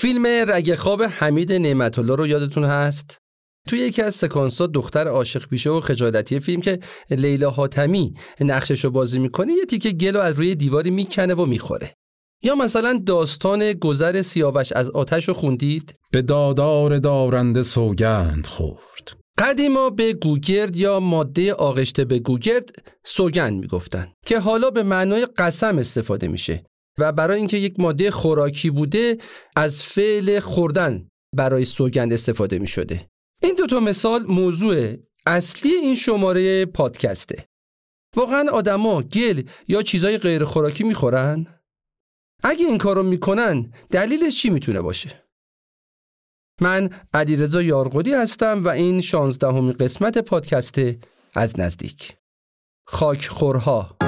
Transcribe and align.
فیلم 0.00 0.26
رگ 0.26 0.74
خواب 0.74 1.02
حمید 1.02 1.52
نعمت 1.52 1.98
الله 1.98 2.16
رو 2.16 2.26
یادتون 2.26 2.64
هست؟ 2.64 3.18
توی 3.68 3.78
یکی 3.78 4.02
از 4.02 4.14
سکانس 4.14 4.62
دختر 4.62 5.08
عاشق 5.08 5.48
پیشه 5.48 5.70
و 5.70 5.80
خجالتی 5.80 6.40
فیلم 6.40 6.60
که 6.60 6.78
لیلا 7.10 7.50
حاتمی 7.50 8.14
نقشش 8.40 8.84
رو 8.84 8.90
بازی 8.90 9.18
می‌کنه 9.18 9.52
یه 9.52 9.64
تیکه 9.64 9.90
گل 9.90 10.16
از 10.16 10.38
روی 10.38 10.54
دیواری 10.54 10.90
می‌کنه 10.90 11.34
و 11.34 11.46
می‌خوره. 11.46 11.94
یا 12.42 12.54
مثلا 12.54 13.02
داستان 13.06 13.72
گذر 13.72 14.22
سیاوش 14.22 14.72
از 14.72 14.90
آتش 14.90 15.28
رو 15.28 15.34
خوندید؟ 15.34 15.94
به 16.12 16.22
دادار 16.22 16.98
دارنده 16.98 17.62
سوگند 17.62 18.46
خورد. 18.46 19.16
قدیما 19.38 19.90
به 19.90 20.12
گوگرد 20.12 20.76
یا 20.76 21.00
ماده 21.00 21.52
آغشته 21.54 22.04
به 22.04 22.18
گوگرد 22.18 22.70
سوگند 23.04 23.60
می‌گفتن 23.60 24.12
که 24.26 24.38
حالا 24.38 24.70
به 24.70 24.82
معنای 24.82 25.26
قسم 25.36 25.78
استفاده 25.78 26.28
میشه. 26.28 26.64
و 27.00 27.12
برای 27.12 27.38
اینکه 27.38 27.56
یک 27.56 27.80
ماده 27.80 28.10
خوراکی 28.10 28.70
بوده 28.70 29.18
از 29.56 29.84
فعل 29.84 30.40
خوردن 30.40 31.08
برای 31.36 31.64
سوگند 31.64 32.12
استفاده 32.12 32.58
می 32.58 32.66
شده. 32.66 33.08
این 33.42 33.54
دوتا 33.54 33.80
مثال 33.80 34.22
موضوع 34.26 34.96
اصلی 35.26 35.70
این 35.70 35.94
شماره 35.94 36.66
پادکسته. 36.66 37.44
واقعا 38.16 38.50
آدما 38.50 39.02
گل 39.02 39.42
یا 39.68 39.82
چیزای 39.82 40.18
غیر 40.18 40.44
خوراکی 40.44 40.84
می‌خورن؟ 40.84 41.46
اگه 42.42 42.66
این 42.66 42.78
کارو 42.78 43.02
می‌کنن 43.02 43.72
دلیلش 43.90 44.42
چی 44.42 44.50
می‌تونه 44.50 44.80
باشه؟ 44.80 45.24
من 46.60 46.90
علیرضا 47.14 47.62
یارقودی 47.62 48.14
هستم 48.14 48.64
و 48.64 48.68
این 48.68 49.00
شانزدهمین 49.00 49.72
قسمت 49.72 50.18
پادکست 50.18 50.80
از 51.34 51.60
نزدیک. 51.60 52.16
خاک 52.86 53.26
خورها 53.26 53.99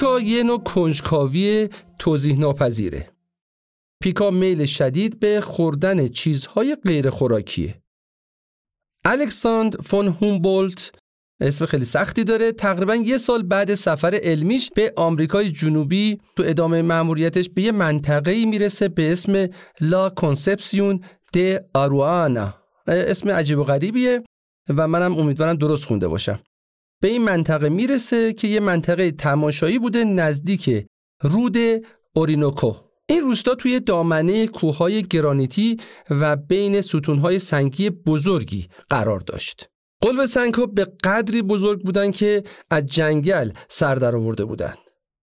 پیکا 0.00 0.20
یه 0.20 0.42
نوع 0.42 0.62
کنجکاوی 0.62 1.68
توضیح 1.98 2.38
ناپذیره. 2.38 3.06
پیکا 4.02 4.30
میل 4.30 4.64
شدید 4.64 5.20
به 5.20 5.40
خوردن 5.40 6.08
چیزهای 6.08 6.76
غیر 6.84 7.10
خوراکیه. 7.10 7.82
الکساندر 9.04 9.80
فون 9.80 10.08
هومبولت 10.08 10.92
اسم 11.40 11.66
خیلی 11.66 11.84
سختی 11.84 12.24
داره 12.24 12.52
تقریبا 12.52 12.94
یه 12.94 13.18
سال 13.18 13.42
بعد 13.42 13.74
سفر 13.74 14.20
علمیش 14.22 14.70
به 14.74 14.92
آمریکای 14.96 15.50
جنوبی 15.50 16.20
تو 16.36 16.42
ادامه 16.46 16.82
مأموریتش 16.82 17.48
به 17.48 17.62
یه 17.62 17.72
منطقه‌ای 17.72 18.46
می‌رسه 18.46 18.88
به 18.88 19.12
اسم 19.12 19.46
لا 19.80 20.08
کنسپسیون 20.10 21.00
د 21.34 21.64
آروانا 21.74 22.54
اسم 22.86 23.30
عجیب 23.30 23.58
و 23.58 23.64
غریبیه 23.64 24.24
و 24.68 24.88
منم 24.88 25.18
امیدوارم 25.18 25.54
درست 25.54 25.84
خونده 25.84 26.08
باشم 26.08 26.40
به 27.00 27.08
این 27.08 27.22
منطقه 27.22 27.68
می‌رسه 27.68 28.32
که 28.32 28.48
یه 28.48 28.60
منطقه 28.60 29.10
تماشایی 29.10 29.78
بوده 29.78 30.04
نزدیک 30.04 30.86
رود 31.22 31.56
اورینوکو 32.14 32.72
این 33.10 33.20
روستا 33.20 33.54
توی 33.54 33.80
دامنه 33.80 34.46
کوههای 34.46 35.02
گرانیتی 35.02 35.76
و 36.10 36.36
بین 36.36 36.80
ستونهای 36.80 37.38
سنگی 37.38 37.90
بزرگی 37.90 38.68
قرار 38.90 39.20
داشت. 39.20 39.68
قلب 40.00 40.26
سنگها 40.26 40.66
به 40.66 40.86
قدری 41.04 41.42
بزرگ 41.42 41.82
بودن 41.82 42.10
که 42.10 42.44
از 42.70 42.86
جنگل 42.86 43.50
سر 43.68 43.94
در 43.94 44.16
آورده 44.16 44.44
بودن. 44.44 44.74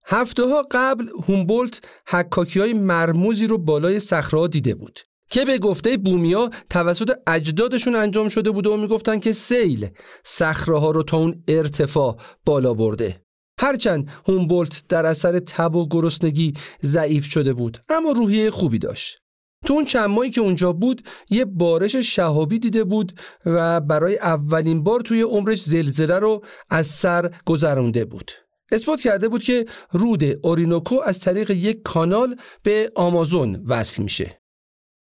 هفته 0.06 0.42
ها 0.42 0.66
قبل 0.70 1.08
هومبولت 1.28 1.80
حکاکی 2.08 2.60
های 2.60 2.72
مرموزی 2.72 3.46
رو 3.46 3.58
بالای 3.58 4.00
صخره 4.00 4.48
دیده 4.48 4.74
بود. 4.74 5.00
که 5.30 5.44
به 5.44 5.58
گفته 5.58 5.96
بومیا 5.96 6.50
توسط 6.70 7.10
اجدادشون 7.26 7.94
انجام 7.94 8.28
شده 8.28 8.50
بوده 8.50 8.70
و 8.70 8.76
می‌گفتن 8.76 9.18
که 9.18 9.32
سیل 9.32 9.88
صخره 10.24 10.78
ها 10.78 10.90
رو 10.90 11.02
تا 11.02 11.16
اون 11.16 11.44
ارتفاع 11.48 12.16
بالا 12.44 12.74
برده. 12.74 13.22
هرچند 13.60 14.10
هومبولت 14.28 14.82
در 14.88 15.06
اثر 15.06 15.38
تب 15.38 15.74
و 15.74 15.88
گرسنگی 15.88 16.52
ضعیف 16.82 17.24
شده 17.24 17.52
بود 17.52 17.78
اما 17.88 18.10
روحیه 18.10 18.50
خوبی 18.50 18.78
داشت. 18.78 19.18
تو 19.66 19.74
اون 19.74 19.84
چند 19.84 20.08
ماهی 20.08 20.30
که 20.30 20.40
اونجا 20.40 20.72
بود 20.72 21.02
یه 21.30 21.44
بارش 21.44 21.96
شهابی 21.96 22.58
دیده 22.58 22.84
بود 22.84 23.12
و 23.46 23.80
برای 23.80 24.18
اولین 24.18 24.82
بار 24.82 25.00
توی 25.00 25.22
عمرش 25.22 25.62
زلزله 25.62 26.18
رو 26.18 26.44
از 26.70 26.86
سر 26.86 27.30
گذرونده 27.46 28.04
بود. 28.04 28.30
اثبات 28.72 29.00
کرده 29.00 29.28
بود 29.28 29.42
که 29.42 29.66
رود 29.90 30.24
اورینوکو 30.42 31.00
از 31.04 31.20
طریق 31.20 31.50
یک 31.50 31.82
کانال 31.82 32.36
به 32.62 32.92
آمازون 32.94 33.64
وصل 33.66 34.02
میشه. 34.02 34.37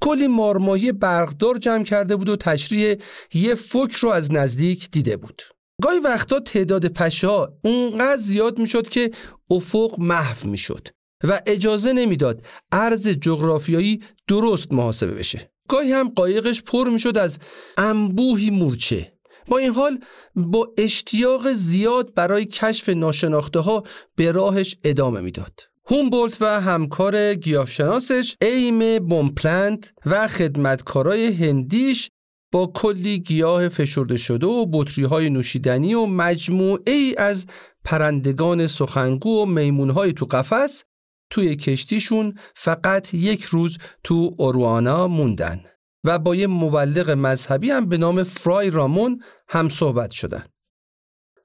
کلی 0.01 0.27
مارماهی 0.27 0.91
برقدار 0.91 1.57
جمع 1.57 1.83
کرده 1.83 2.15
بود 2.15 2.29
و 2.29 2.35
تشریح 2.35 2.95
یه 3.33 3.55
فوک 3.55 3.91
رو 3.91 4.09
از 4.09 4.31
نزدیک 4.31 4.89
دیده 4.91 5.17
بود. 5.17 5.41
گاهی 5.81 5.99
وقتا 5.99 6.39
تعداد 6.39 6.87
پشه 6.87 7.27
ها 7.27 7.53
اونقدر 7.63 8.21
زیاد 8.21 8.59
می‌شد 8.59 8.89
که 8.89 9.11
افق 9.49 9.99
محو 9.99 10.49
می‌شد 10.49 10.87
و 11.23 11.41
اجازه 11.45 11.93
نمی‌داد 11.93 12.45
عرض 12.71 13.07
جغرافیایی 13.07 14.03
درست 14.27 14.73
محاسبه 14.73 15.11
بشه. 15.11 15.51
گاهی 15.67 15.91
هم 15.91 16.09
قایقش 16.09 16.61
پر 16.61 16.89
می‌شد 16.89 17.17
از 17.17 17.39
انبوهی 17.77 18.49
مورچه. 18.49 19.13
با 19.47 19.57
این 19.57 19.69
حال 19.69 19.99
با 20.35 20.73
اشتیاق 20.77 21.51
زیاد 21.51 22.13
برای 22.13 22.45
کشف 22.45 22.89
ناشناخته 22.89 23.59
ها 23.59 23.83
به 24.15 24.31
راهش 24.31 24.77
ادامه 24.83 25.21
می‌داد. 25.21 25.59
هومبولت 25.91 26.41
و 26.41 26.61
همکار 26.61 27.33
گیاهشناسش 27.33 28.35
ایم 28.41 28.99
بومپلنت 28.99 29.93
و 30.05 30.27
خدمتکارای 30.27 31.33
هندیش 31.33 32.09
با 32.51 32.71
کلی 32.75 33.19
گیاه 33.19 33.69
فشرده 33.69 34.17
شده 34.17 34.47
و 34.47 34.65
بطری 34.73 35.03
های 35.03 35.29
نوشیدنی 35.29 35.93
و 35.93 36.05
مجموعه 36.05 36.93
ای 36.93 37.15
از 37.17 37.45
پرندگان 37.83 38.67
سخنگو 38.67 39.41
و 39.41 39.45
میمون 39.45 39.89
های 39.89 40.13
تو 40.13 40.25
قفس 40.25 40.83
توی 41.29 41.55
کشتیشون 41.55 42.37
فقط 42.55 43.13
یک 43.13 43.43
روز 43.43 43.77
تو 44.03 44.35
اوروانا 44.37 45.07
موندن 45.07 45.63
و 46.03 46.19
با 46.19 46.35
یه 46.35 46.47
مبلغ 46.47 47.09
مذهبی 47.09 47.71
هم 47.71 47.89
به 47.89 47.97
نام 47.97 48.23
فرای 48.23 48.69
رامون 48.69 49.23
هم 49.47 49.69
صحبت 49.69 50.11
شدن. 50.11 50.45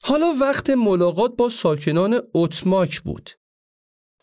حالا 0.02 0.34
وقت 0.40 0.70
ملاقات 0.70 1.36
با 1.36 1.48
ساکنان 1.48 2.20
اتماک 2.34 3.00
بود 3.00 3.30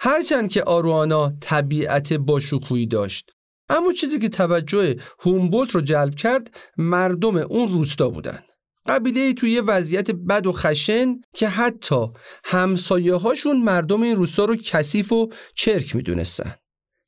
هرچند 0.04 0.50
که 0.50 0.64
آروانا 0.64 1.34
طبیعت 1.42 2.14
باشکوهی 2.14 2.88
داشت 2.88 3.32
اما 3.70 3.94
چیزی 3.94 4.20
که 4.20 4.30
توجه 4.30 4.96
هومبولت 5.20 5.72
رو 5.72 5.82
جلب 5.82 6.16
کرد 6.16 6.56
مردم 6.78 7.38
اون 7.38 7.74
روستا 7.74 8.10
بودن 8.10 8.40
قبیله 8.88 9.34
توی 9.34 9.60
وضعیت 9.60 10.12
بد 10.12 10.48
و 10.48 10.52
خشن 10.52 11.16
که 11.36 11.48
حتی 11.48 12.06
همسایه 12.44 13.16
هاشون 13.16 13.62
مردم 13.62 14.02
این 14.02 14.16
روستا 14.16 14.46
رو 14.46 14.56
کثیف 14.56 15.12
و 15.12 15.30
چرک 15.56 15.96
می‌دونستن 15.96 16.56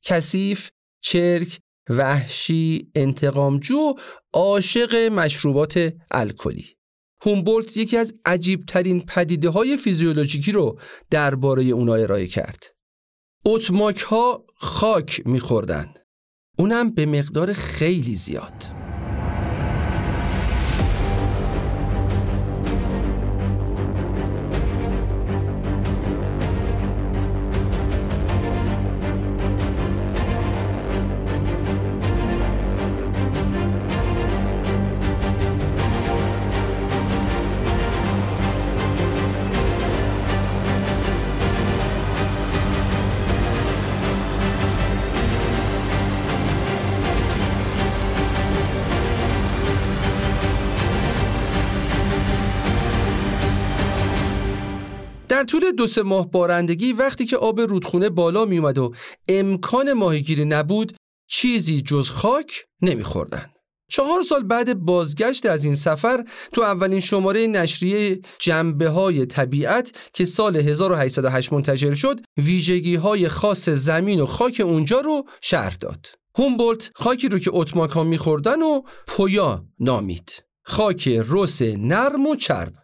کثیف، 0.04 0.70
چرک، 1.00 1.58
وحشی، 1.90 2.90
انتقامجو، 2.94 3.94
عاشق 4.32 4.94
مشروبات 4.94 5.92
الکلی. 6.10 6.66
هومبولت 7.22 7.76
یکی 7.76 7.96
از 7.96 8.14
عجیبترین 8.24 9.00
پدیده 9.00 9.48
های 9.48 9.76
فیزیولوژیکی 9.76 10.52
رو 10.52 10.78
درباره 11.10 11.62
اونا 11.62 11.94
ارائه 11.94 12.26
کرد. 12.26 12.73
اتماک 13.46 13.98
ها 14.00 14.44
خاک 14.56 15.22
میخوردن. 15.26 15.94
اونم 16.58 16.90
به 16.90 17.06
مقدار 17.06 17.52
خیلی 17.52 18.14
زیاد. 18.14 18.83
در 55.34 55.44
طول 55.44 55.72
دو 55.72 55.86
سه 55.86 56.02
ماه 56.02 56.30
بارندگی 56.30 56.92
وقتی 56.92 57.26
که 57.26 57.36
آب 57.36 57.60
رودخونه 57.60 58.08
بالا 58.08 58.44
می 58.44 58.58
اومد 58.58 58.78
و 58.78 58.94
امکان 59.28 59.92
ماهیگیری 59.92 60.44
نبود 60.44 60.96
چیزی 61.28 61.82
جز 61.82 62.10
خاک 62.10 62.64
نمیخوردن. 62.82 63.46
چهار 63.90 64.22
سال 64.22 64.42
بعد 64.42 64.74
بازگشت 64.74 65.46
از 65.46 65.64
این 65.64 65.76
سفر 65.76 66.24
تو 66.52 66.62
اولین 66.62 67.00
شماره 67.00 67.46
نشریه 67.46 68.20
جنبه 68.38 68.88
های 68.88 69.26
طبیعت 69.26 70.10
که 70.12 70.24
سال 70.24 70.56
1808 70.56 71.52
منتشر 71.52 71.94
شد 71.94 72.20
ویژگی 72.36 72.96
های 72.96 73.28
خاص 73.28 73.68
زمین 73.68 74.20
و 74.20 74.26
خاک 74.26 74.62
اونجا 74.64 75.00
رو 75.00 75.24
شرح 75.40 75.74
داد. 75.74 76.06
هومبولت 76.38 76.90
خاکی 76.94 77.28
رو 77.28 77.38
که 77.38 77.50
اتماک 77.54 77.90
ها 77.90 78.04
میخوردن 78.04 78.62
و 78.62 78.82
پویا 79.06 79.64
نامید. 79.80 80.44
خاک 80.64 81.08
رس 81.28 81.62
نرم 81.62 82.26
و 82.26 82.36
چرب 82.36 82.83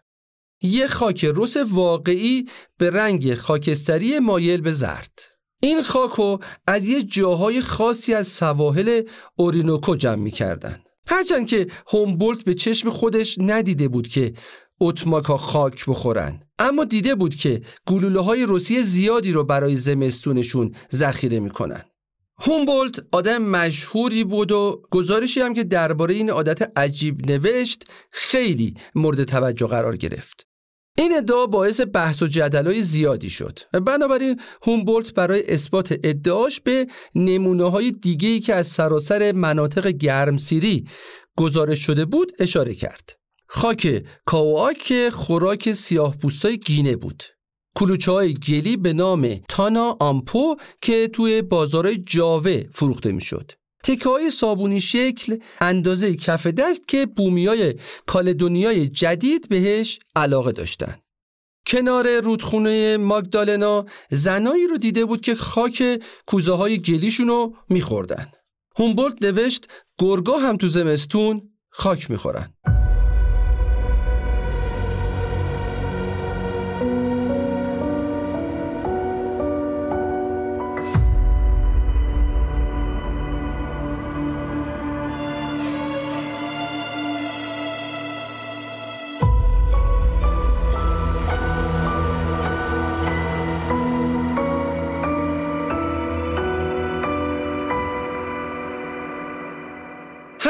یه 0.61 0.87
خاک 0.87 1.25
رس 1.35 1.57
واقعی 1.57 2.45
به 2.77 2.89
رنگ 2.89 3.35
خاکستری 3.35 4.19
مایل 4.19 4.61
به 4.61 4.71
زرد. 4.71 5.19
این 5.63 5.81
خاکو 5.81 6.37
از 6.67 6.87
یه 6.87 7.03
جاهای 7.03 7.61
خاصی 7.61 8.13
از 8.13 8.27
سواحل 8.27 9.01
اورینوکو 9.35 9.95
جمع 9.95 10.15
می 10.15 10.31
کردن. 10.31 10.83
هرچند 11.07 11.47
که 11.47 11.67
هومبولت 11.87 12.43
به 12.43 12.53
چشم 12.53 12.89
خودش 12.89 13.37
ندیده 13.39 13.87
بود 13.87 14.07
که 14.07 14.33
اتماکا 14.79 15.37
خاک 15.37 15.85
بخورن 15.87 16.39
اما 16.59 16.83
دیده 16.83 17.15
بود 17.15 17.35
که 17.35 17.61
گلوله 17.87 18.19
های 18.19 18.43
روسی 18.43 18.83
زیادی 18.83 19.31
رو 19.31 19.43
برای 19.43 19.75
زمستونشون 19.75 20.75
ذخیره 20.93 21.39
می‌کنن. 21.39 21.81
هومبولت 22.39 23.05
آدم 23.11 23.37
مشهوری 23.41 24.23
بود 24.23 24.51
و 24.51 24.81
گزارشی 24.91 25.41
هم 25.41 25.53
که 25.53 25.63
درباره 25.63 26.13
این 26.13 26.29
عادت 26.29 26.71
عجیب 26.75 27.31
نوشت 27.31 27.83
خیلی 28.11 28.75
مورد 28.95 29.23
توجه 29.23 29.67
قرار 29.67 29.97
گرفت. 29.97 30.50
این 30.97 31.17
ادعا 31.17 31.45
باعث 31.45 31.81
بحث 31.93 32.21
و 32.21 32.27
جدلای 32.27 32.81
زیادی 32.81 33.29
شد. 33.29 33.59
بنابراین 33.85 34.41
هومبولت 34.63 35.13
برای 35.13 35.53
اثبات 35.53 35.99
ادعاش 36.03 36.61
به 36.61 36.87
نمونه 37.15 37.69
های 37.69 37.91
دیگهی 37.91 38.39
که 38.39 38.55
از 38.55 38.67
سراسر 38.67 39.31
مناطق 39.31 39.87
گرمسیری 39.87 40.87
گزارش 41.37 41.79
شده 41.79 42.05
بود 42.05 42.31
اشاره 42.39 42.73
کرد. 42.73 43.19
خاک 43.47 44.03
کاواک 44.25 45.09
خوراک 45.09 45.71
سیاه 45.71 46.17
پوستای 46.17 46.57
گینه 46.57 46.95
بود. 46.95 47.23
کلوچه 47.75 48.11
های 48.11 48.33
گلی 48.33 48.77
به 48.77 48.93
نام 48.93 49.35
تانا 49.49 49.97
آمپو 49.99 50.55
که 50.81 51.07
توی 51.07 51.41
بازارهای 51.41 51.97
جاوه 51.97 52.63
فروخته 52.71 53.11
می 53.11 53.21
شد. 53.21 53.51
تکه 53.83 54.09
های 54.09 54.29
صابونی 54.29 54.81
شکل 54.81 55.37
اندازه 55.61 56.15
کف 56.15 56.47
دست 56.47 56.87
که 56.87 57.05
بومی 57.05 57.45
های 57.45 57.75
کالدونیای 58.05 58.87
جدید 58.87 59.49
بهش 59.49 59.99
علاقه 60.15 60.51
داشتن. 60.51 60.95
کنار 61.65 62.19
رودخونه 62.19 62.97
ماگدالنا 62.97 63.85
زنایی 64.11 64.67
رو 64.67 64.77
دیده 64.77 65.05
بود 65.05 65.21
که 65.21 65.35
خاک 65.35 66.01
کوزه 66.25 66.53
های 66.53 66.81
گلیشون 66.81 67.27
رو 67.27 67.55
میخوردن. 67.69 68.31
هومبولت 68.77 69.23
نوشت 69.23 69.67
گرگا 69.97 70.37
هم 70.37 70.57
تو 70.57 70.67
زمستون 70.67 71.49
خاک 71.69 72.11
می‌خورن. 72.11 72.53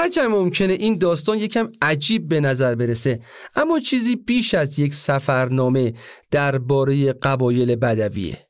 هرچند 0.02 0.30
ممکنه 0.30 0.74
این 0.74 0.98
داستان 0.98 1.38
یکم 1.38 1.72
عجیب 1.82 2.28
به 2.28 2.40
نظر 2.40 2.76
برسه 2.76 3.20
اما 3.56 3.80
چیزی 3.80 4.16
بیش 4.16 4.54
از 4.54 4.80
یک 4.80 4.94
سفرنامه 4.94 5.94
درباره 6.32 7.14
قبایل 7.14 7.76
بدویه. 7.76 8.48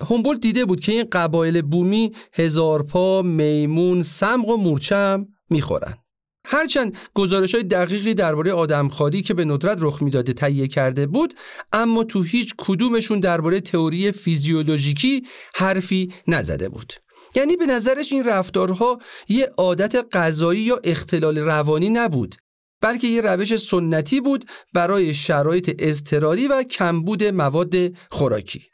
هومبولت 0.00 0.40
دیده 0.40 0.64
بود 0.64 0.80
که 0.80 0.92
این 0.92 1.04
قبایل 1.12 1.62
بومی 1.62 2.12
هزار 2.32 2.82
پا، 2.82 3.22
میمون، 3.22 4.02
سمق 4.02 4.48
و 4.48 4.56
مورچم 4.56 5.26
می‌خورن. 5.50 5.96
هرچند 6.44 6.96
گزارش 7.14 7.54
های 7.54 7.64
دقیقی 7.64 8.14
درباره 8.14 8.52
آدمخواری 8.52 9.22
که 9.22 9.34
به 9.34 9.44
ندرت 9.44 9.78
رخ 9.80 10.02
می‌داده 10.02 10.32
تهیه 10.32 10.68
کرده 10.68 11.06
بود 11.06 11.34
اما 11.72 12.04
تو 12.04 12.22
هیچ 12.22 12.54
کدومشون 12.58 13.20
درباره 13.20 13.60
تئوری 13.60 14.12
فیزیولوژیکی 14.12 15.26
حرفی 15.54 16.12
نزده 16.26 16.68
بود. 16.68 16.92
یعنی 17.34 17.56
به 17.56 17.66
نظرش 17.66 18.12
این 18.12 18.24
رفتارها 18.24 18.98
یه 19.28 19.50
عادت 19.58 20.16
غذایی 20.16 20.60
یا 20.60 20.80
اختلال 20.84 21.38
روانی 21.38 21.90
نبود 21.90 22.36
بلکه 22.80 23.06
یه 23.06 23.20
روش 23.20 23.56
سنتی 23.56 24.20
بود 24.20 24.44
برای 24.74 25.14
شرایط 25.14 25.74
اضطراری 25.78 26.48
و 26.48 26.62
کمبود 26.62 27.24
مواد 27.24 27.74
خوراکی. 28.10 28.66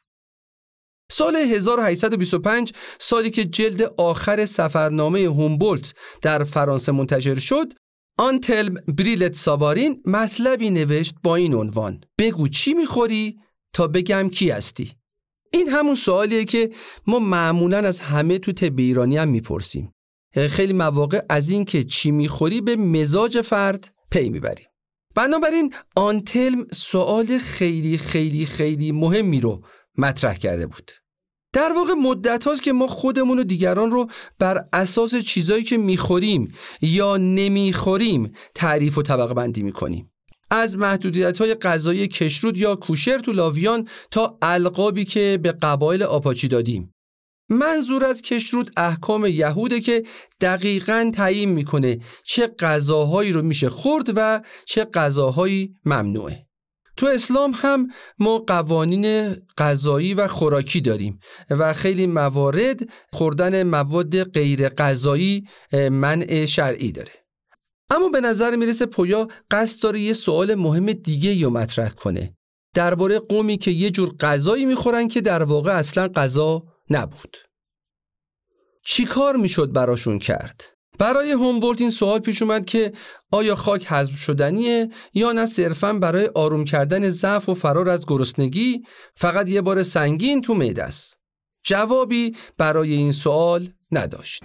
سال 1.11 1.37
1825 1.37 2.73
سالی 2.99 3.31
که 3.31 3.45
جلد 3.45 3.83
آخر 3.97 4.45
سفرنامه 4.45 5.21
هومبولت 5.21 5.95
در 6.23 6.45
فرانسه 6.45 6.93
منتشر 6.93 7.39
شد 7.39 7.73
آنتلم 8.19 8.75
بریلت 8.75 9.35
ساوارین 9.35 10.03
مطلبی 10.05 10.71
نوشت 10.71 11.15
با 11.23 11.37
این 11.37 11.55
عنوان 11.55 12.01
بگو 12.19 12.49
چی 12.49 12.75
می‌خوری 12.75 13.39
تا 13.73 13.87
بگم 13.87 14.29
کی 14.29 14.51
هستی؟ 14.51 14.93
این 15.57 15.69
همون 15.69 15.95
سوالیه 15.95 16.45
که 16.45 16.71
ما 17.07 17.19
معمولا 17.19 17.79
از 17.79 18.01
همه 18.01 18.39
تو 18.39 18.53
طب 18.53 18.79
ایرانی 18.79 19.17
هم 19.17 19.29
می‌پرسیم. 19.29 19.93
خیلی 20.51 20.73
مواقع 20.73 21.21
از 21.29 21.51
این 21.51 21.65
که 21.65 21.85
چی 21.85 22.11
می‌خوری 22.11 22.61
به 22.61 22.77
مزاج 22.77 23.41
فرد 23.41 23.95
پی 24.11 24.29
می‌بریم 24.29 24.67
بنابراین 25.15 25.75
آنتلم 25.97 26.67
سوال 26.73 27.39
خیلی 27.39 27.99
خیلی 27.99 28.47
خیلی 28.47 28.93
مهمی 28.93 29.41
رو 29.41 29.65
مطرح 29.99 30.35
کرده 30.35 30.67
بود. 30.67 30.91
در 31.53 31.73
واقع 31.77 31.93
مدت 31.93 32.45
هاست 32.45 32.63
که 32.63 32.73
ما 32.73 32.87
خودمون 32.87 33.39
و 33.39 33.45
دیگران 33.45 33.91
رو 33.91 34.07
بر 34.39 34.65
اساس 34.73 35.15
چیزایی 35.17 35.65
که 35.65 35.79
می‌خوریم 35.79 36.53
یا 36.83 37.17
نمی‌خوریم 37.17 38.33
تعریف 38.55 38.99
و 38.99 39.03
طبقه 39.03 39.35
بندی 39.35 39.63
می‌کنیم. 39.63 40.13
از 40.51 40.79
محدودیت 40.79 41.39
های 41.39 41.55
غذایی 41.55 42.09
کشرود 42.09 42.59
یا 42.59 42.77
کوشر 42.77 43.19
تو 43.19 43.33
لاویان 43.33 43.89
تا 44.11 44.39
القابی 44.43 45.05
که 45.05 45.39
به 45.43 45.53
قبایل 45.53 46.03
آپاچی 46.03 46.49
دادیم. 46.49 46.93
منظور 47.49 48.05
از 48.05 48.23
کشرود 48.23 48.71
احکام 48.77 49.27
یهوده 49.27 49.81
که 49.81 50.03
دقیقا 50.41 51.11
تعیین 51.15 51.51
می‌کنه 51.51 51.99
چه 52.25 52.47
غذاهایی 52.47 53.33
رو 53.33 53.43
میشه 53.43 53.69
خورد 53.69 54.13
و 54.17 54.43
چه 54.67 54.85
غذاهایی 54.85 55.75
ممنوعه. 55.85 56.47
تو 56.97 57.07
اسلام 57.07 57.53
هم 57.55 57.89
ما 58.19 58.39
قوانین 58.39 59.35
غذایی 59.59 60.15
و 60.15 60.27
خوراکی 60.27 60.81
داریم 60.81 61.21
و 61.51 61.73
خیلی 61.73 62.07
موارد 62.07 62.81
خوردن 63.13 63.63
مواد 63.63 64.25
غیر 64.25 64.69
غذایی 64.69 65.49
منع 65.73 66.45
شرعی 66.45 66.93
داره. 66.93 67.26
اما 67.91 68.09
به 68.09 68.21
نظر 68.21 68.57
می‌رسه 68.57 68.87
پویا 68.87 69.29
قصد 69.51 69.83
داره 69.83 70.01
یه 70.01 70.13
سوال 70.13 70.55
مهم 70.55 70.93
دیگه 70.93 71.35
یا 71.35 71.51
مطرح 71.51 71.89
کنه. 71.89 72.37
درباره 72.75 73.19
قومی 73.19 73.59
که 73.59 73.71
یه 73.71 73.91
جور 73.91 74.15
غذایی 74.21 74.65
می‌خورن 74.65 75.09
که 75.09 75.21
در 75.21 75.43
واقع 75.43 75.73
اصلا 75.73 76.09
غذا 76.09 76.63
نبود. 76.91 77.37
چی 78.85 79.05
کار 79.05 79.37
می‌شد 79.37 79.73
براشون 79.73 80.19
کرد؟ 80.19 80.65
برای 80.99 81.33
هومبولت 81.33 81.81
این 81.81 81.91
سوال 81.91 82.19
پیش 82.19 82.43
اومد 82.43 82.67
که 82.67 82.93
آیا 83.31 83.55
خاک 83.55 83.87
حذف 83.87 84.17
شدنیه 84.17 84.91
یا 85.15 85.33
نه 85.33 85.47
صرفا 85.47 85.93
برای 85.93 86.31
آروم 86.35 86.65
کردن 86.65 87.11
ضعف 87.11 87.49
و 87.49 87.55
فرار 87.55 87.89
از 87.89 88.07
گرسنگی 88.07 88.83
فقط 89.15 89.49
یه 89.49 89.63
بار 89.63 89.83
سنگین 89.83 90.43
تو 90.43 90.55
معده 90.55 90.85
است؟ 90.85 91.19
جوابی 91.65 92.37
برای 92.59 92.93
این 92.93 93.13
سوال 93.13 93.69
نداشت. 93.93 94.43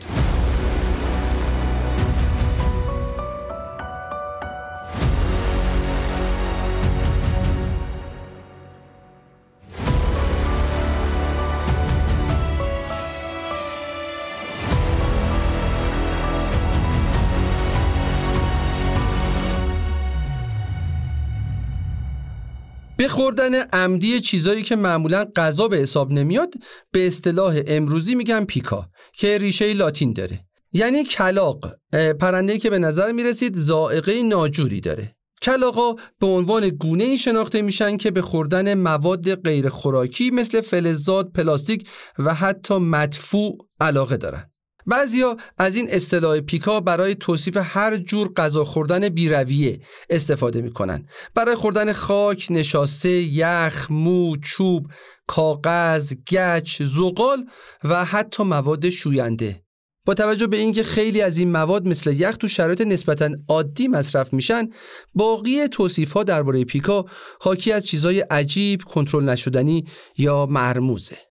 خوردن 23.22 23.56
عمدی 23.56 24.20
چیزایی 24.22 24.64
که 24.64 24.76
معمولا 24.76 25.26
غذا 25.36 25.68
به 25.68 25.78
حساب 25.78 26.12
نمیاد 26.12 26.54
به 26.92 27.08
اصطلاح 27.08 27.62
امروزی 27.68 28.16
میگن 28.16 28.46
پیکا 28.46 28.90
که 29.14 29.38
ریشه 29.38 29.74
لاتین 29.74 30.14
داره 30.14 30.40
یعنی 30.72 31.04
کلاق 31.04 31.76
پرنده 32.20 32.58
که 32.58 32.70
به 32.70 32.80
نظر 32.80 33.12
می‌رسید 33.12 33.56
زائقه 33.56 34.24
ناجوری 34.24 34.82
داره 34.82 35.16
کلاقا 35.42 35.96
به 36.20 36.28
عنوان 36.28 36.70
گونه 36.70 37.04
ای 37.04 37.18
شناخته 37.18 37.62
میشن 37.62 37.98
که 37.98 38.12
به 38.12 38.22
خوردن 38.22 38.74
مواد 38.74 39.36
غیر 39.36 39.70
خوراکی 39.70 40.32
مثل 40.32 40.62
فلزات، 40.62 41.32
پلاستیک 41.32 41.90
و 42.20 42.34
حتی 42.34 42.78
مدفوع 42.78 43.58
علاقه 43.80 44.18
دارن. 44.18 44.51
بعضیا 44.86 45.38
از 45.58 45.76
این 45.76 45.88
اصطلاح 45.90 46.40
پیکا 46.40 46.80
برای 46.80 47.16
توصیف 47.16 47.58
هر 47.62 47.98
جور 47.98 48.34
غذا 48.34 48.64
خوردن 48.64 49.10
بیرویه 49.10 49.80
استفاده 50.10 50.62
می‌کنن. 50.62 51.06
برای 51.36 51.56
خوردن 51.56 51.94
خاک، 51.94 52.48
نشاسته، 52.50 53.10
یخ، 53.10 53.92
مو، 53.92 54.38
چوب، 54.38 54.88
کاغذ، 55.28 56.14
گچ، 56.32 56.82
زغال 56.82 57.46
و 57.84 58.06
حتی 58.06 58.44
مواد 58.44 58.90
شوینده. 58.90 59.64
با 60.06 60.14
توجه 60.14 60.48
به 60.48 60.58
اینکه 60.58 60.84
خیلی 60.84 61.22
از 61.22 61.38
این 61.38 61.52
مواد 61.52 61.88
مثل 61.88 62.12
یخ 62.12 62.38
تو 62.38 62.48
شرایط 62.48 62.82
نسبتا 62.82 63.30
عادی 63.48 63.88
مصرف 63.88 64.34
میشن 64.34 64.70
باقی 65.14 65.68
توصیف 65.68 66.12
ها 66.12 66.24
درباره 66.24 66.64
پیکا 66.64 67.06
حاکی 67.42 67.72
از 67.72 67.88
چیزای 67.88 68.20
عجیب 68.20 68.82
کنترل 68.84 69.24
نشدنی 69.24 69.86
یا 70.18 70.46
مرموزه. 70.46 71.31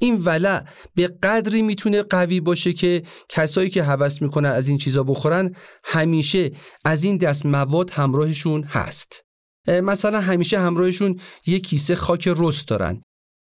این 0.00 0.16
ولع 0.16 0.64
به 0.94 1.06
قدری 1.08 1.62
می‌تونه 1.62 2.02
قوی 2.02 2.40
باشه 2.40 2.72
که 2.72 3.02
کسایی 3.28 3.70
که 3.70 3.82
هوس 3.82 4.22
می‌کنن 4.22 4.48
از 4.48 4.68
این 4.68 4.78
چیزا 4.78 5.02
بخورن 5.02 5.54
همیشه 5.84 6.50
از 6.84 7.04
این 7.04 7.16
دست 7.16 7.46
مواد 7.46 7.90
همراهشون 7.90 8.62
هست. 8.62 9.22
مثلا 9.68 10.20
همیشه 10.20 10.58
همراهشون 10.60 11.20
یه 11.46 11.60
کیسه 11.60 11.94
خاک 11.94 12.28
رست 12.36 12.68
دارن. 12.68 13.02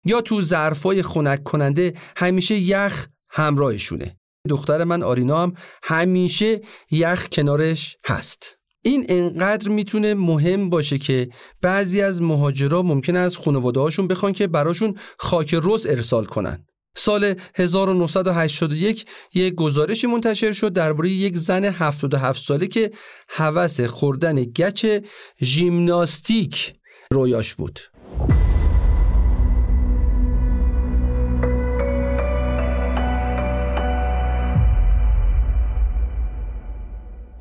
یا 0.05 0.21
تو 0.21 0.43
ظرفای 0.43 1.03
خنک 1.03 1.43
کننده 1.43 1.95
همیشه 2.17 2.59
یخ 2.59 3.07
همراهشونه. 3.31 4.17
دختر 4.49 4.85
من 4.85 5.03
آرینا 5.03 5.43
هم 5.43 5.55
همیشه 5.83 6.61
یخ 6.91 7.29
کنارش 7.29 7.97
هست. 8.07 8.59
این 8.83 9.07
انقدر 9.09 9.69
می‌تونه 9.69 10.15
مهم 10.15 10.71
باشه 10.71 10.99
که 10.99 11.29
بعضی 11.63 12.03
از 12.03 12.23
مهاجرا 12.23 12.83
ممکن 12.83 13.17
از 13.17 13.37
خانواده 13.37 13.81
هاشون 13.81 14.09
بخوان 14.09 14.33
که 14.33 14.47
براشون 14.47 14.95
خاک 15.19 15.55
روز 15.55 15.87
ارسال 15.87 16.25
کنن. 16.25 16.67
سال 16.97 17.35
1981 17.55 19.07
یک 19.35 19.55
گزارشی 19.55 20.07
منتشر 20.07 20.53
شد 20.53 20.73
درباره 20.73 21.11
یک 21.11 21.37
زن 21.37 21.65
77 21.65 22.43
ساله 22.43 22.67
که 22.67 22.91
هوس 23.29 23.81
خوردن 23.81 24.35
گچ 24.35 24.87
ژیمناستیک 25.43 26.75
رویاش 27.13 27.55
بود. 27.55 27.81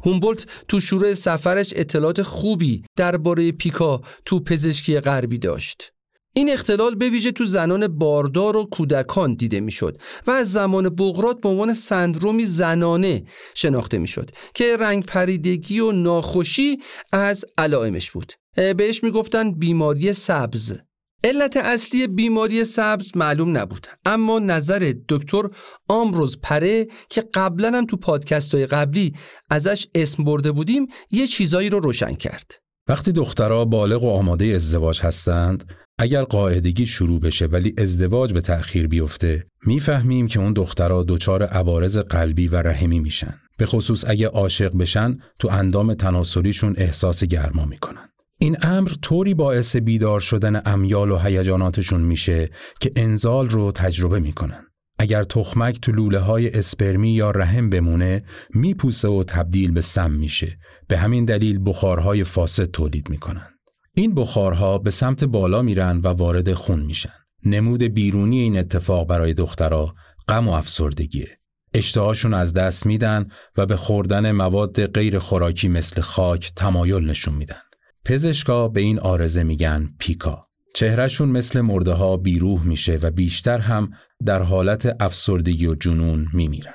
هومبولت 0.06 0.46
تو 0.68 0.80
شروع 0.80 1.14
سفرش 1.14 1.74
اطلاعات 1.76 2.22
خوبی 2.22 2.84
درباره 2.96 3.52
پیکا 3.52 4.02
تو 4.26 4.40
پزشکی 4.40 5.00
غربی 5.00 5.38
داشت. 5.38 5.92
این 6.34 6.50
اختلال 6.50 6.96
به 6.96 7.10
ویژه 7.10 7.32
تو 7.32 7.46
زنان 7.46 7.88
باردار 7.88 8.58
و 8.58 8.64
کودکان 8.64 9.34
دیده 9.34 9.60
می‌شد 9.60 9.98
و 10.28 10.32
از 10.32 10.52
زمان 10.52 10.90
بغرات 10.90 11.42
به 11.42 11.50
عنوان 11.50 11.74
سندرومی 11.74 12.46
زنانه 12.46 13.24
شناخته 13.56 13.98
می‌شد 13.98 14.32
که 14.56 14.78
رنگ 14.78 15.06
پریدگی 15.06 15.80
و 15.80 15.92
ناخوشی 15.92 16.78
از 17.12 17.46
علائمش 17.58 18.12
بود. 18.12 18.34
بهش 18.56 19.04
می‌گفتن 19.04 19.52
بیماری 19.52 20.14
سبز 20.14 20.78
علت 21.24 21.58
اصلی 21.58 22.08
بیماری 22.08 22.64
سبز 22.64 23.12
معلوم 23.16 23.58
نبود 23.58 23.88
اما 24.06 24.40
نظر 24.40 24.94
دکتر 25.10 25.44
آمروز 25.90 26.40
پره 26.42 26.88
که 27.10 27.24
قبلا 27.34 27.72
هم 27.78 27.86
تو 27.86 27.98
پادکست 27.98 28.56
های 28.56 28.66
قبلی 28.66 29.14
ازش 29.50 29.88
اسم 29.96 30.24
برده 30.24 30.52
بودیم 30.52 30.88
یه 31.12 31.28
چیزایی 31.28 31.70
رو 31.70 31.80
روشن 31.80 32.14
کرد. 32.14 32.52
وقتی 32.88 33.12
دخترها 33.12 33.66
بالغ 33.66 34.04
و 34.04 34.10
آماده 34.10 34.46
ازدواج 34.46 35.02
هستند 35.02 35.74
اگر 36.00 36.24
قاعدگی 36.24 36.86
شروع 36.86 37.20
بشه 37.20 37.46
ولی 37.46 37.74
ازدواج 37.78 38.34
به 38.34 38.42
تأخیر 38.42 38.88
بیفته 38.88 39.46
می‌فهمیم 39.66 40.28
که 40.28 40.40
اون 40.40 40.54
دخترها 40.54 41.06
دچار 41.08 41.44
عوارض 41.44 41.98
قلبی 41.98 42.48
و 42.48 42.56
رحمی 42.56 43.00
میشن. 43.00 43.34
به 43.58 43.66
خصوص 43.66 44.04
اگه 44.08 44.28
عاشق 44.28 44.78
بشن 44.78 45.18
تو 45.40 45.50
اندام 45.52 45.94
تناسلیشون 45.94 46.76
احساس 46.78 47.24
گرما 47.24 47.66
می‌کنن. 47.66 48.11
این 48.44 48.58
امر 48.62 48.92
طوری 49.02 49.34
باعث 49.34 49.76
بیدار 49.76 50.20
شدن 50.20 50.62
امیال 50.66 51.12
و 51.12 51.18
هیجاناتشون 51.18 52.02
میشه 52.02 52.50
که 52.80 52.92
انزال 52.96 53.50
رو 53.50 53.72
تجربه 53.72 54.20
می‌کنن. 54.20 54.64
اگر 55.00 55.24
تخمک 55.24 55.80
تو 55.82 55.92
لوله 55.92 56.20
های 56.20 56.58
اسپرمی 56.58 57.12
یا 57.12 57.32
رحم 57.32 57.70
بمونه 57.70 58.24
میپوسه 58.54 59.08
و 59.08 59.24
تبدیل 59.24 59.72
به 59.72 59.82
سم 59.82 60.12
میشه. 60.12 60.58
به 60.88 60.98
همین 60.98 61.26
دلیل 61.26 61.60
بخارهای 61.66 62.24
فاسد 62.24 62.72
تولید 62.72 63.10
می‌کنن. 63.10 63.48
این 63.94 64.16
بخارها 64.16 64.78
به 64.78 64.90
سمت 64.90 65.24
بالا 65.24 65.62
میرن 65.62 65.98
و 66.04 66.08
وارد 66.08 66.54
خون 66.54 66.80
میشن. 66.80 67.14
نمود 67.46 67.84
بیرونی 67.84 68.40
این 68.40 68.58
اتفاق 68.58 69.08
برای 69.08 69.34
دخترها 69.34 69.96
غم 70.28 70.48
و 70.48 70.52
افسردگیه. 70.52 71.38
اشتهاشون 71.74 72.34
از 72.34 72.54
دست 72.54 72.86
میدن 72.86 73.28
و 73.58 73.66
به 73.66 73.76
خوردن 73.76 74.32
مواد 74.32 74.86
غیر 74.86 75.20
خوراکی 75.20 75.68
مثل 75.68 76.02
خاک 76.02 76.52
تمایل 76.56 77.10
نشون 77.10 77.34
میدن. 77.34 77.62
پزشکا 78.06 78.68
به 78.68 78.82
این 78.82 79.00
آرزه 79.00 79.44
میگن 79.44 79.90
پیکا. 80.00 80.48
چهرهشون 80.76 81.30
مثل 81.30 81.62
مرده 81.62 81.94
ها 81.94 82.18
بیروح 82.18 82.68
میشه 82.68 83.00
و 83.02 83.12
بیشتر 83.12 83.60
هم 83.60 83.92
در 84.26 84.44
حالت 84.44 84.96
افسردگی 85.00 85.68
و 85.68 85.76
جنون 85.76 86.28
میمیرن. 86.34 86.74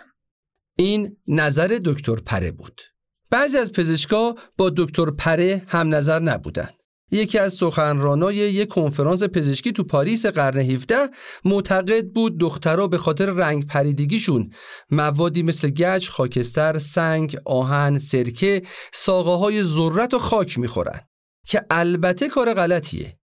این 0.76 1.16
نظر 1.28 1.78
دکتر 1.85 2.16
پره 2.16 2.50
بود. 2.50 2.83
بعضی 3.30 3.59
از 3.59 3.73
پزشکا 3.73 4.35
با 4.56 4.71
دکتر 4.76 5.11
پره 5.11 5.62
هم 5.66 5.95
نظر 5.95 6.18
نبودن. 6.18 6.68
یکی 7.11 7.38
از 7.38 7.54
سخنرانای 7.54 8.35
یک 8.37 8.68
کنفرانس 8.68 9.23
پزشکی 9.23 9.73
تو 9.73 9.85
پاریس 9.85 10.26
قرن 10.26 10.59
17 10.59 10.97
معتقد 11.45 12.06
بود 12.06 12.40
دخترها 12.40 12.87
به 12.87 12.99
خاطر 12.99 13.26
رنگ 13.26 13.66
پریدگیشون 13.66 14.50
موادی 14.90 15.42
مثل 15.42 15.71
گچ، 15.71 16.09
خاکستر، 16.09 16.78
سنگ، 16.78 17.37
آهن، 17.45 17.99
سرکه، 17.99 18.62
ساقه 18.92 19.30
های 19.30 19.62
ذرت 19.62 20.14
و 20.14 20.18
خاک 20.18 20.59
می‌خورن. 20.59 21.00
که 21.46 21.66
البته 21.70 22.28
کار 22.28 22.54
غلطیه. 22.54 23.18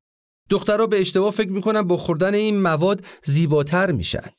دخترها 0.50 0.88
به 0.88 1.02
اشتباه 1.02 1.32
فکر 1.32 1.50
می‌کنن 1.50 1.82
با 1.82 1.98
خوردن 1.98 2.34
این 2.34 2.62
مواد 2.62 3.06
زیباتر 3.24 3.92
میشن. 3.92 4.30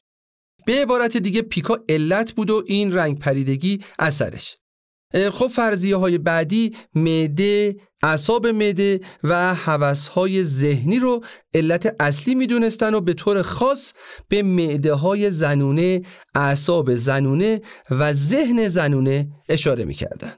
به 0.66 0.82
عبارت 0.82 1.16
دیگه 1.16 1.42
پیکا 1.42 1.78
علت 1.88 2.32
بود 2.32 2.50
و 2.50 2.62
این 2.66 2.92
رنگ 2.92 3.18
پریدگی 3.18 3.80
اثرش. 3.98 4.56
خب 5.32 5.48
فرضیه 5.48 5.96
های 5.96 6.18
بعدی 6.18 6.76
معده، 6.94 7.76
اعصاب 8.02 8.46
معده 8.46 9.00
و 9.24 9.54
حوث 9.54 10.08
های 10.08 10.44
ذهنی 10.44 10.98
رو 10.98 11.24
علت 11.54 11.96
اصلی 12.00 12.34
می‌دونستن 12.34 12.94
و 12.94 13.00
به 13.00 13.14
طور 13.14 13.42
خاص 13.42 13.92
به 14.28 14.42
معده 14.42 14.94
های 14.94 15.30
زنونه، 15.30 16.02
اعصاب 16.34 16.94
زنونه 16.94 17.60
و 17.90 18.12
ذهن 18.12 18.68
زنونه 18.68 19.28
اشاره 19.48 19.84
می‌کردن. 19.84 20.32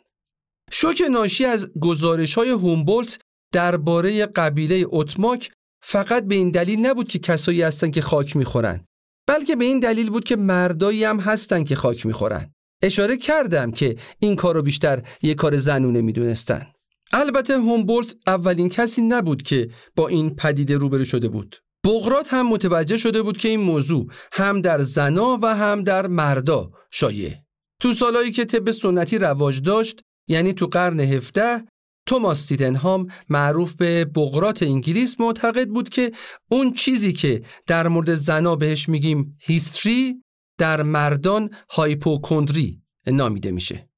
شوک 0.70 1.02
ناشی 1.10 1.44
از 1.44 1.70
گزارش 1.80 2.34
های 2.34 2.50
هومبولت 2.50 3.18
درباره 3.52 4.26
قبیله 4.26 4.84
اتماک 4.88 5.50
فقط 5.82 6.24
به 6.24 6.34
این 6.34 6.50
دلیل 6.50 6.86
نبود 6.86 7.08
که 7.08 7.18
کسایی 7.18 7.62
هستن 7.62 7.90
که 7.90 8.02
خاک 8.02 8.36
می‌خورن 8.36 8.84
بلکه 9.26 9.56
به 9.56 9.64
این 9.64 9.80
دلیل 9.80 10.10
بود 10.10 10.24
که 10.24 10.36
مردایی 10.36 11.04
هم 11.04 11.20
هستن 11.20 11.64
که 11.64 11.76
خاک 11.76 12.06
می‌خورن. 12.06 12.52
اشاره 12.82 13.16
کردم 13.16 13.70
که 13.70 13.96
این 14.18 14.36
کارو 14.36 14.62
بیشتر 14.62 15.02
یه 15.22 15.34
کار 15.34 15.56
زنونه 15.56 16.00
می‌دونستن. 16.00 16.66
البته 17.12 17.58
هومبولت 17.58 18.14
اولین 18.26 18.68
کسی 18.68 19.02
نبود 19.02 19.42
که 19.42 19.70
با 19.96 20.08
این 20.08 20.36
پدیده 20.36 20.76
روبرو 20.76 21.04
شده 21.04 21.28
بود. 21.28 21.56
بغرات 21.84 22.34
هم 22.34 22.48
متوجه 22.48 22.96
شده 22.96 23.22
بود 23.22 23.36
که 23.36 23.48
این 23.48 23.60
موضوع 23.60 24.06
هم 24.32 24.60
در 24.60 24.78
زنا 24.78 25.38
و 25.42 25.54
هم 25.56 25.82
در 25.82 26.06
مردا 26.06 26.70
شایع 26.90 27.34
تو 27.80 27.94
سالهایی 27.94 28.30
که 28.30 28.44
طب 28.44 28.70
سنتی 28.70 29.18
رواج 29.18 29.62
داشت 29.62 30.00
یعنی 30.28 30.52
تو 30.52 30.66
قرن 30.66 31.00
هفته 31.00 31.64
توماس 32.06 32.46
سیدنهام 32.46 33.06
معروف 33.28 33.75
به 33.75 34.04
بغرات 34.04 34.62
انگلیس 34.62 35.20
معتقد 35.20 35.68
بود 35.68 35.88
که 35.88 36.12
اون 36.48 36.72
چیزی 36.72 37.12
که 37.12 37.42
در 37.66 37.88
مورد 37.88 38.14
زنا 38.14 38.56
بهش 38.56 38.88
میگیم 38.88 39.36
هیستری 39.40 40.22
در 40.58 40.82
مردان 40.82 41.50
هایپوکندری 41.70 42.82
نامیده 43.06 43.50
میشه. 43.50 43.88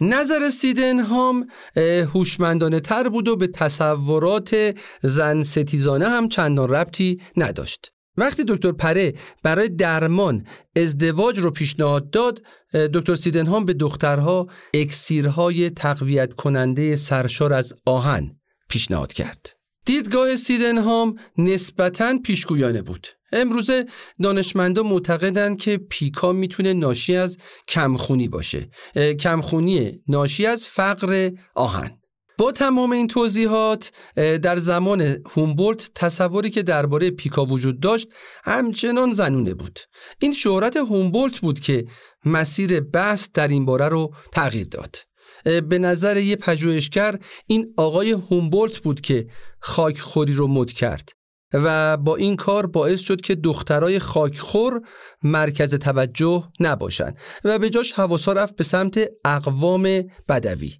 نظر 0.00 0.50
سیدنهام 0.50 1.46
هوشمندانه 2.14 2.80
تر 2.80 3.08
بود 3.08 3.28
و 3.28 3.36
به 3.36 3.46
تصورات 3.46 4.76
زن 5.02 5.42
ستیزانه 5.42 6.08
هم 6.08 6.28
چندان 6.28 6.68
ربطی 6.68 7.20
نداشت. 7.36 7.92
وقتی 8.18 8.44
دکتر 8.48 8.72
پره 8.72 9.14
برای 9.42 9.68
درمان 9.68 10.46
ازدواج 10.76 11.38
رو 11.38 11.50
پیشنهاد 11.50 12.10
داد 12.10 12.42
دکتر 12.94 13.14
سیدنهام 13.14 13.64
به 13.64 13.74
دخترها 13.74 14.46
اکسیرهای 14.74 15.70
تقویت 15.70 16.34
کننده 16.34 16.96
سرشار 16.96 17.52
از 17.52 17.74
آهن 17.86 18.36
پیشنهاد 18.68 19.12
کرد. 19.12 19.58
دیدگاه 19.84 20.36
سیدنهام 20.36 21.16
نسبتاً 21.38 22.18
پیشگویانه 22.24 22.82
بود. 22.82 23.06
امروزه 23.32 23.86
دانشمندا 24.22 24.82
معتقدند 24.82 25.58
که 25.58 25.76
پیکا 25.76 26.32
می‌تونه 26.32 26.72
ناشی 26.72 27.16
از 27.16 27.36
کمخونی 27.68 28.28
باشه. 28.28 28.70
کمخونی 29.20 30.00
ناشی 30.08 30.46
از 30.46 30.66
فقر 30.66 31.30
آهن. 31.54 31.97
با 32.38 32.52
تمام 32.52 32.92
این 32.92 33.08
توضیحات 33.08 33.92
در 34.16 34.56
زمان 34.56 35.16
هومبولت 35.30 35.90
تصوری 35.94 36.50
که 36.50 36.62
درباره 36.62 37.10
پیکا 37.10 37.44
وجود 37.44 37.80
داشت 37.80 38.08
همچنان 38.44 39.12
زنونه 39.12 39.54
بود. 39.54 39.78
این 40.18 40.32
شهرت 40.32 40.76
هومبولت 40.76 41.38
بود 41.38 41.60
که 41.60 41.84
مسیر 42.24 42.80
بحث 42.80 43.28
در 43.34 43.48
این 43.48 43.64
باره 43.64 43.88
رو 43.88 44.14
تغییر 44.32 44.66
داد. 44.70 44.96
به 45.44 45.78
نظر 45.78 46.16
یه 46.16 46.36
پژوهشگر 46.36 47.18
این 47.46 47.74
آقای 47.76 48.12
هومبولت 48.12 48.78
بود 48.78 49.00
که 49.00 49.26
خاک 49.60 49.98
خوری 49.98 50.34
رو 50.34 50.48
مد 50.48 50.72
کرد 50.72 51.08
و 51.52 51.96
با 51.96 52.16
این 52.16 52.36
کار 52.36 52.66
باعث 52.66 53.00
شد 53.00 53.20
که 53.20 53.34
دخترای 53.34 53.98
خاکخور 53.98 54.80
مرکز 55.22 55.74
توجه 55.74 56.48
نباشن 56.60 57.14
و 57.44 57.58
به 57.58 57.70
جاش 57.70 57.92
حواسا 57.92 58.32
رفت 58.32 58.56
به 58.56 58.64
سمت 58.64 59.00
اقوام 59.24 60.02
بدوی. 60.28 60.72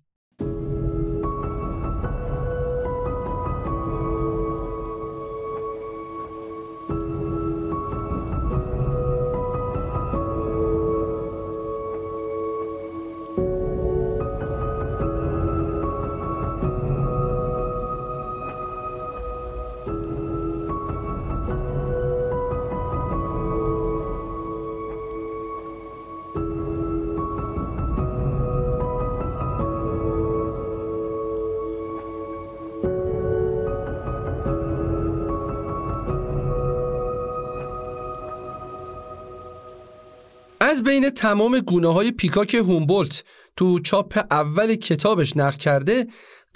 از 40.78 40.84
بین 40.84 41.10
تمام 41.10 41.60
گونه 41.60 41.92
های 41.92 42.12
پیکاک 42.12 42.54
هومبولت 42.54 43.24
تو 43.56 43.80
چاپ 43.80 44.18
اول 44.30 44.74
کتابش 44.74 45.36
نقل 45.36 45.56
کرده 45.56 46.06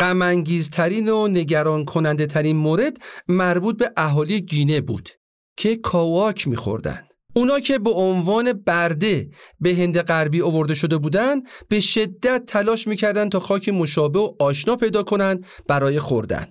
غمانگیزترین 0.00 1.08
و 1.08 1.28
نگران 1.28 1.84
کننده 1.84 2.26
ترین 2.26 2.56
مورد 2.56 2.96
مربوط 3.28 3.78
به 3.78 3.92
اهالی 3.96 4.40
گینه 4.40 4.80
بود 4.80 5.08
که 5.56 5.76
کاواک 5.76 6.48
میخوردن. 6.48 7.02
اونا 7.34 7.60
که 7.60 7.78
به 7.78 7.90
عنوان 7.90 8.52
برده 8.52 9.30
به 9.60 9.74
هند 9.74 10.00
غربی 10.00 10.42
آورده 10.42 10.74
شده 10.74 10.98
بودن 10.98 11.40
به 11.68 11.80
شدت 11.80 12.46
تلاش 12.46 12.86
می‌کردن 12.86 13.28
تا 13.28 13.40
خاک 13.40 13.68
مشابه 13.68 14.18
و 14.18 14.34
آشنا 14.38 14.76
پیدا 14.76 15.02
کنن 15.02 15.44
برای 15.68 15.98
خوردن. 16.00 16.46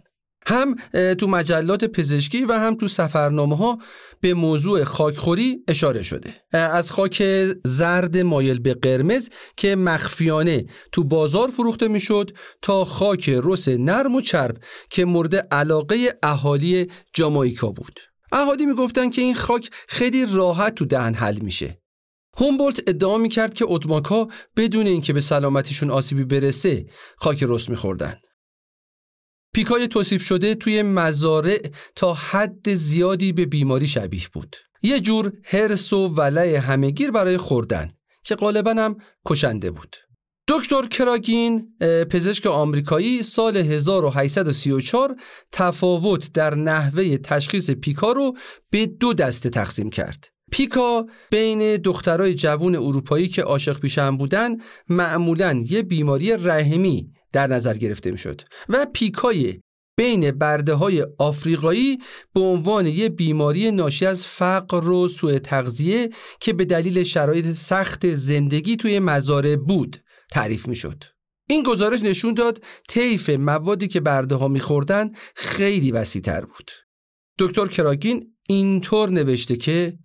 هم 0.47 0.75
تو 1.13 1.27
مجلات 1.27 1.85
پزشکی 1.85 2.45
و 2.45 2.53
هم 2.53 2.75
تو 2.75 2.87
سفرنامه 2.87 3.57
ها 3.57 3.77
به 4.21 4.33
موضوع 4.33 4.83
خاکخوری 4.83 5.63
اشاره 5.67 6.03
شده. 6.03 6.33
از 6.51 6.91
خاک 6.91 7.23
زرد 7.65 8.17
مایل 8.17 8.59
به 8.59 8.73
قرمز 8.73 9.29
که 9.57 9.75
مخفیانه 9.75 10.65
تو 10.91 11.03
بازار 11.03 11.51
فروخته 11.51 11.87
می‌شد 11.87 12.31
تا 12.61 12.85
خاک 12.85 13.29
رس 13.43 13.67
نرم 13.67 14.15
و 14.15 14.21
چرب 14.21 14.57
که 14.89 15.05
مورد 15.05 15.35
علاقه 15.35 16.13
اهالی 16.23 16.87
جامایکا 17.13 17.71
بود. 17.71 17.99
اهالی 18.31 18.65
می‌گفتن 18.65 19.09
که 19.09 19.21
این 19.21 19.35
خاک 19.35 19.69
خیلی 19.87 20.25
راحت 20.33 20.75
تو 20.75 20.85
دهن 20.85 21.13
حل 21.13 21.37
میشه. 21.39 21.81
هومبولت 22.37 22.79
ادعا 22.87 23.17
می‌کرد 23.17 23.53
که 23.53 23.65
اتماکا 23.67 24.27
بدون 24.57 24.87
اینکه 24.87 25.13
به 25.13 25.21
سلامتیشون 25.21 25.89
آسیبی 25.89 26.23
برسه 26.23 26.85
خاک 27.17 27.43
رس 27.47 27.69
میخوردن. 27.69 28.15
پیکای 29.53 29.87
توصیف 29.87 30.23
شده 30.23 30.55
توی 30.55 30.83
مزارع 30.83 31.59
تا 31.95 32.13
حد 32.13 32.75
زیادی 32.75 33.33
به 33.33 33.45
بیماری 33.45 33.87
شبیه 33.87 34.27
بود. 34.33 34.55
یه 34.83 34.99
جور 34.99 35.33
هرس 35.43 35.93
و 35.93 36.07
ولع 36.07 36.55
همهگیر 36.55 37.11
برای 37.11 37.37
خوردن 37.37 37.93
که 38.23 38.35
غالبا 38.35 38.71
هم 38.71 38.97
کشنده 39.25 39.71
بود. 39.71 39.95
دکتر 40.47 40.87
کراگین 40.87 41.77
پزشک 42.09 42.45
آمریکایی 42.45 43.23
سال 43.23 43.57
1834 43.57 45.15
تفاوت 45.51 46.33
در 46.33 46.55
نحوه 46.55 47.17
تشخیص 47.17 47.71
پیکا 47.71 48.11
رو 48.11 48.37
به 48.69 48.85
دو 48.85 49.13
دسته 49.13 49.49
تقسیم 49.49 49.89
کرد. 49.89 50.27
پیکا 50.51 51.05
بین 51.29 51.77
دخترای 51.77 52.33
جوون 52.33 52.75
اروپایی 52.75 53.27
که 53.27 53.41
عاشق 53.41 53.79
پیشم 53.79 54.17
بودن 54.17 54.57
معمولا 54.89 55.63
یه 55.69 55.83
بیماری 55.83 56.31
رحمی 56.31 57.11
در 57.33 57.47
نظر 57.47 57.77
گرفته 57.77 58.11
می‌شد 58.11 58.41
و 58.69 58.85
پیکای 58.93 59.59
بین 59.97 60.31
برده 60.31 60.73
های 60.73 61.07
آفریقایی 61.17 61.99
به 62.33 62.39
عنوان 62.39 62.85
یک 62.85 63.11
بیماری 63.11 63.71
ناشی 63.71 64.05
از 64.05 64.27
فقر 64.27 64.89
و 64.89 65.07
سوء 65.07 65.39
تغذیه 65.39 66.09
که 66.39 66.53
به 66.53 66.65
دلیل 66.65 67.03
شرایط 67.03 67.51
سخت 67.51 68.15
زندگی 68.15 68.75
توی 68.75 68.99
مزارع 68.99 69.55
بود 69.55 69.97
تعریف 70.31 70.67
می‌شد. 70.67 71.03
این 71.49 71.63
گزارش 71.63 72.01
نشون 72.01 72.33
داد 72.33 72.63
طیف 72.89 73.29
موادی 73.29 73.87
که 73.87 73.99
برده 73.99 74.35
ها 74.35 74.47
میخوردن 74.47 75.11
خیلی 75.35 75.91
وسیع 75.91 76.21
تر 76.21 76.45
بود. 76.45 76.71
دکتر 77.39 77.67
کراگین 77.67 78.35
اینطور 78.49 79.09
نوشته 79.09 79.55
که 79.55 79.97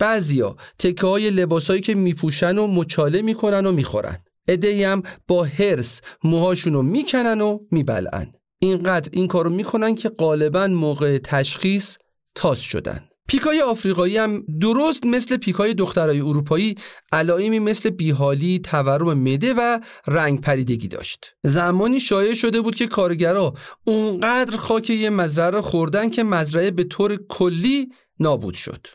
بعضیا 0.00 0.56
تکه 0.78 1.06
های 1.06 1.30
لباسایی 1.30 1.80
که 1.80 1.94
میپوشن 1.94 2.58
و 2.58 2.66
مچاله 2.66 3.22
می‌کنن 3.22 3.66
و 3.66 3.72
می‌خورن. 3.72 4.24
ادهی 4.48 4.96
با 5.28 5.44
هرس 5.44 6.00
موهاشون 6.24 6.72
رو 6.72 6.82
می‌کنن 6.82 7.40
و 7.40 7.58
میبلعن 7.70 8.32
اینقدر 8.58 9.10
این 9.12 9.28
کارو 9.28 9.50
می‌کنن 9.50 9.94
که 9.94 10.08
غالبا 10.08 10.66
موقع 10.66 11.18
تشخیص 11.18 11.96
تاس 12.34 12.60
شدن 12.60 13.08
پیکای 13.28 13.60
آفریقایی 13.60 14.16
هم 14.16 14.44
درست 14.60 15.06
مثل 15.06 15.36
پیکای 15.36 15.74
دخترای 15.74 16.20
اروپایی 16.20 16.74
علائمی 17.12 17.58
مثل 17.58 17.90
بیحالی، 17.90 18.58
تورم 18.58 19.18
مده 19.18 19.54
و 19.54 19.80
رنگ 20.06 20.40
پریدگی 20.40 20.88
داشت. 20.88 21.34
زمانی 21.44 22.00
شایع 22.00 22.34
شده 22.34 22.60
بود 22.60 22.74
که 22.74 22.86
کارگرا 22.86 23.54
اونقدر 23.84 24.56
خاک 24.56 24.90
یه 24.90 25.10
مزرعه 25.10 25.60
خوردن 25.60 26.10
که 26.10 26.22
مزرعه 26.22 26.70
به 26.70 26.84
طور 26.84 27.16
کلی 27.28 27.88
نابود 28.20 28.54
شد. 28.54 28.86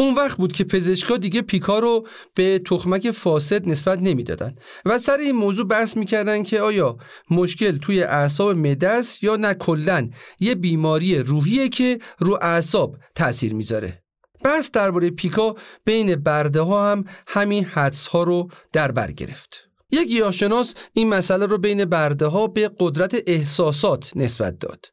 اون 0.00 0.14
وقت 0.14 0.36
بود 0.38 0.52
که 0.52 0.64
پزشکا 0.64 1.16
دیگه 1.16 1.42
پیکا 1.42 1.78
رو 1.78 2.06
به 2.34 2.58
تخمک 2.58 3.10
فاسد 3.10 3.68
نسبت 3.68 3.98
نمی‌دادن 3.98 4.54
و 4.84 4.98
سر 4.98 5.18
این 5.18 5.36
موضوع 5.36 5.66
بحث 5.66 5.96
می‌کردن 5.96 6.42
که 6.42 6.60
آیا 6.60 6.96
مشکل 7.30 7.76
توی 7.76 8.02
اعصاب 8.02 8.56
معده 8.56 9.02
یا 9.22 9.36
نه 9.36 9.54
کلا 9.54 10.10
یه 10.40 10.54
بیماری 10.54 11.18
روحیه 11.18 11.68
که 11.68 11.98
رو 12.18 12.38
اعصاب 12.42 12.96
تاثیر 13.14 13.54
می‌ذاره. 13.54 14.02
بحث 14.44 14.70
درباره 14.70 15.10
پیکا 15.10 15.54
بین 15.84 16.14
برده 16.14 16.60
ها 16.60 16.92
هم 16.92 17.04
همین 17.26 17.64
حدس 17.64 18.06
ها 18.06 18.22
رو 18.22 18.48
در 18.72 18.92
بر 18.92 19.10
گرفت. 19.10 19.68
یک 19.90 20.08
گیاهشناس 20.08 20.74
این 20.92 21.08
مسئله 21.08 21.46
رو 21.46 21.58
بین 21.58 21.84
برده 21.84 22.26
ها 22.26 22.46
به 22.46 22.70
قدرت 22.78 23.16
احساسات 23.26 24.12
نسبت 24.16 24.58
داد. 24.58 24.86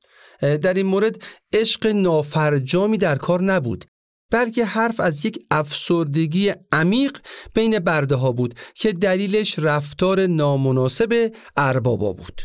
در 0.62 0.74
این 0.74 0.86
مورد 0.86 1.24
عشق 1.54 1.88
نافرجامی 1.88 2.98
در 2.98 3.15
کار 3.15 3.43
نبود. 3.43 3.86
بلکه 4.32 4.66
حرف 4.66 5.00
از 5.00 5.26
یک 5.26 5.46
افسردگی 5.52 6.54
عمیق 6.72 7.18
بین 7.54 7.80
برده 7.80 8.16
ها 8.16 8.32
بود 8.32 8.56
که 8.76 8.94
دلیلش 8.94 9.60
رفتار 9.60 10.28
نامناسب 10.28 11.36
اربابا 11.58 12.13
بود. 12.13 12.42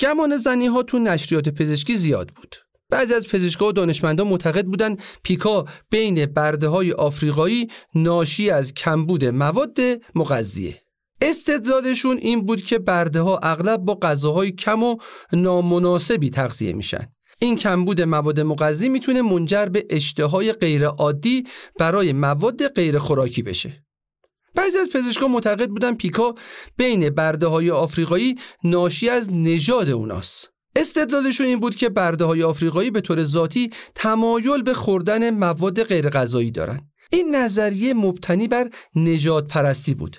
گمان 0.00 0.36
زنی 0.36 0.66
ها 0.66 0.82
تو 0.82 0.98
نشریات 0.98 1.48
پزشکی 1.48 1.96
زیاد 1.96 2.28
بود. 2.28 2.56
بعضی 2.90 3.14
از 3.14 3.28
پزشکا 3.28 3.68
و 3.68 3.72
دانشمندان 3.72 4.28
معتقد 4.28 4.64
بودند 4.64 5.02
پیکا 5.22 5.66
بین 5.90 6.26
برده 6.26 6.68
های 6.68 6.92
آفریقایی 6.92 7.68
ناشی 7.94 8.50
از 8.50 8.74
کمبود 8.74 9.24
مواد 9.24 9.78
مغذیه. 10.14 10.82
استدلالشون 11.20 12.16
این 12.16 12.46
بود 12.46 12.64
که 12.64 12.78
برده 12.78 13.20
ها 13.20 13.38
اغلب 13.42 13.80
با 13.80 13.94
غذاهای 13.94 14.52
کم 14.52 14.82
و 14.82 14.96
نامناسبی 15.32 16.30
تغذیه 16.30 16.72
میشن. 16.72 17.15
این 17.38 17.56
کمبود 17.56 18.00
مواد 18.00 18.40
مغذی 18.40 18.88
می‌تونه 18.88 19.22
منجر 19.22 19.66
به 19.66 19.86
اشتهای 19.90 20.52
غیرعادی 20.52 21.44
برای 21.78 22.12
مواد 22.12 22.68
غیر 22.68 22.98
خوراکی 22.98 23.42
بشه. 23.42 23.84
بعضی 24.54 24.78
از 24.78 24.88
پزشکان 24.88 25.30
معتقد 25.30 25.68
بودن 25.68 25.94
پیکا 25.94 26.34
بین 26.76 27.10
برده 27.10 27.46
های 27.46 27.70
آفریقایی 27.70 28.36
ناشی 28.64 29.08
از 29.08 29.32
نژاد 29.32 29.90
اوناست. 29.90 30.48
استدلالشون 30.76 31.46
این 31.46 31.60
بود 31.60 31.76
که 31.76 31.88
برده 31.88 32.24
های 32.24 32.42
آفریقایی 32.42 32.90
به 32.90 33.00
طور 33.00 33.24
ذاتی 33.24 33.70
تمایل 33.94 34.62
به 34.62 34.74
خوردن 34.74 35.30
مواد 35.30 35.82
غیر 35.82 36.10
غذایی 36.10 36.50
دارن. 36.50 36.80
این 37.10 37.34
نظریه 37.34 37.94
مبتنی 37.94 38.48
بر 38.48 38.70
نجات 38.94 39.48
پرستی 39.48 39.94
بود. 39.94 40.16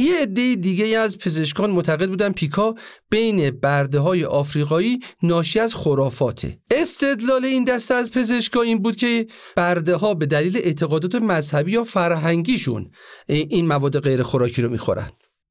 یه 0.00 0.22
عده 0.22 0.54
دیگه 0.54 0.98
از 0.98 1.18
پزشکان 1.18 1.70
معتقد 1.70 2.08
بودن 2.08 2.32
پیکا 2.32 2.74
بین 3.10 3.50
برده 3.50 3.98
های 3.98 4.24
آفریقایی 4.24 5.00
ناشی 5.22 5.60
از 5.60 5.74
خرافاته. 5.74 6.58
استدلال 6.70 7.44
این 7.44 7.64
دسته 7.64 7.94
از 7.94 8.10
پزشکا 8.10 8.62
این 8.62 8.82
بود 8.82 8.96
که 8.96 9.26
برده 9.56 9.96
ها 9.96 10.14
به 10.14 10.26
دلیل 10.26 10.56
اعتقادات 10.56 11.14
مذهبی 11.14 11.72
یا 11.72 11.84
فرهنگیشون 11.84 12.90
این 13.26 13.66
مواد 13.66 14.00
غیر 14.00 14.22
خوراکی 14.22 14.62
رو 14.62 14.68
می‌خورن. 14.68 15.10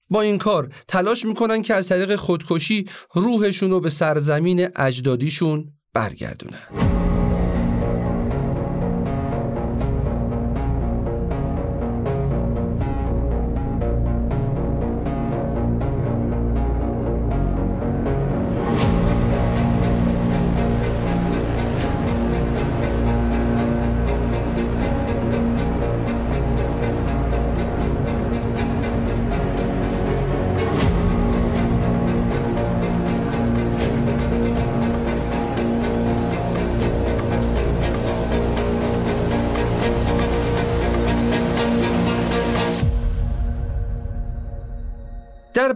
با 0.09 0.21
این 0.21 0.37
کار 0.37 0.73
تلاش 0.87 1.25
می‌کنن 1.25 1.61
که 1.61 1.73
از 1.73 1.87
طریق 1.87 2.15
خودکشی 2.15 2.85
روحشون 3.13 3.71
رو 3.71 3.79
به 3.79 3.89
سرزمین 3.89 4.67
اجدادیشون 4.75 5.73
برگردونن. 5.93 7.08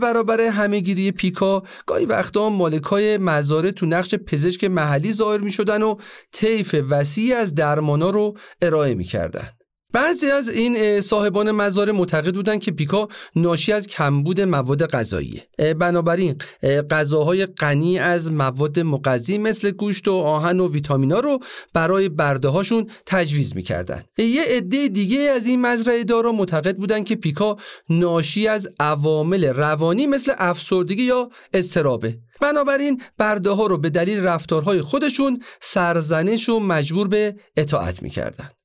برابر 0.03 0.41
همهگیری 0.41 1.11
پیکا 1.11 1.63
گاهی 1.85 2.05
وقتا 2.05 2.49
مالکای 2.49 3.17
مزاره 3.17 3.71
تو 3.71 3.85
نقش 3.85 4.15
پزشک 4.15 4.63
محلی 4.63 5.13
ظاهر 5.13 5.39
می 5.39 5.51
شدن 5.51 5.81
و 5.81 5.95
طیف 6.31 6.75
وسیعی 6.89 7.33
از 7.33 7.55
درمانا 7.55 8.09
رو 8.09 8.37
ارائه 8.61 8.95
می 8.95 9.03
کردن. 9.03 9.49
بعضی 9.93 10.31
از 10.31 10.49
این 10.49 11.01
صاحبان 11.01 11.51
مزارع 11.51 11.91
معتقد 11.91 12.35
بودند 12.35 12.59
که 12.59 12.71
پیکا 12.71 13.07
ناشی 13.35 13.71
از 13.71 13.87
کمبود 13.87 14.41
مواد 14.41 14.85
غذایی 14.85 15.41
بنابراین 15.79 16.37
غذاهای 16.89 17.45
غنی 17.45 17.99
از 17.99 18.31
مواد 18.31 18.79
مغذی 18.79 19.37
مثل 19.37 19.71
گوشت 19.71 20.07
و 20.07 20.13
آهن 20.13 20.59
و 20.59 20.71
ویتامینا 20.71 21.19
رو 21.19 21.39
برای 21.73 22.09
برده 22.09 22.47
هاشون 22.47 22.89
تجویز 23.05 23.55
می‌کردند 23.55 24.05
یه 24.17 24.43
عده 24.47 24.87
دیگه 24.87 25.19
از 25.19 25.47
این 25.47 25.61
مزرعه 25.61 26.03
دارا 26.03 26.31
معتقد 26.31 26.77
بودند 26.77 27.05
که 27.05 27.15
پیکا 27.15 27.57
ناشی 27.89 28.47
از 28.47 28.69
عوامل 28.79 29.45
روانی 29.45 30.07
مثل 30.07 30.33
افسردگی 30.37 31.03
یا 31.03 31.29
استرابه 31.53 32.17
بنابراین 32.41 33.01
برده 33.17 33.49
ها 33.49 33.67
رو 33.67 33.77
به 33.77 33.89
دلیل 33.89 34.23
رفتارهای 34.23 34.81
خودشون 34.81 35.43
سرزنش 35.61 36.49
و 36.49 36.59
مجبور 36.59 37.07
به 37.07 37.35
اطاعت 37.57 38.03
می‌کردند 38.03 38.62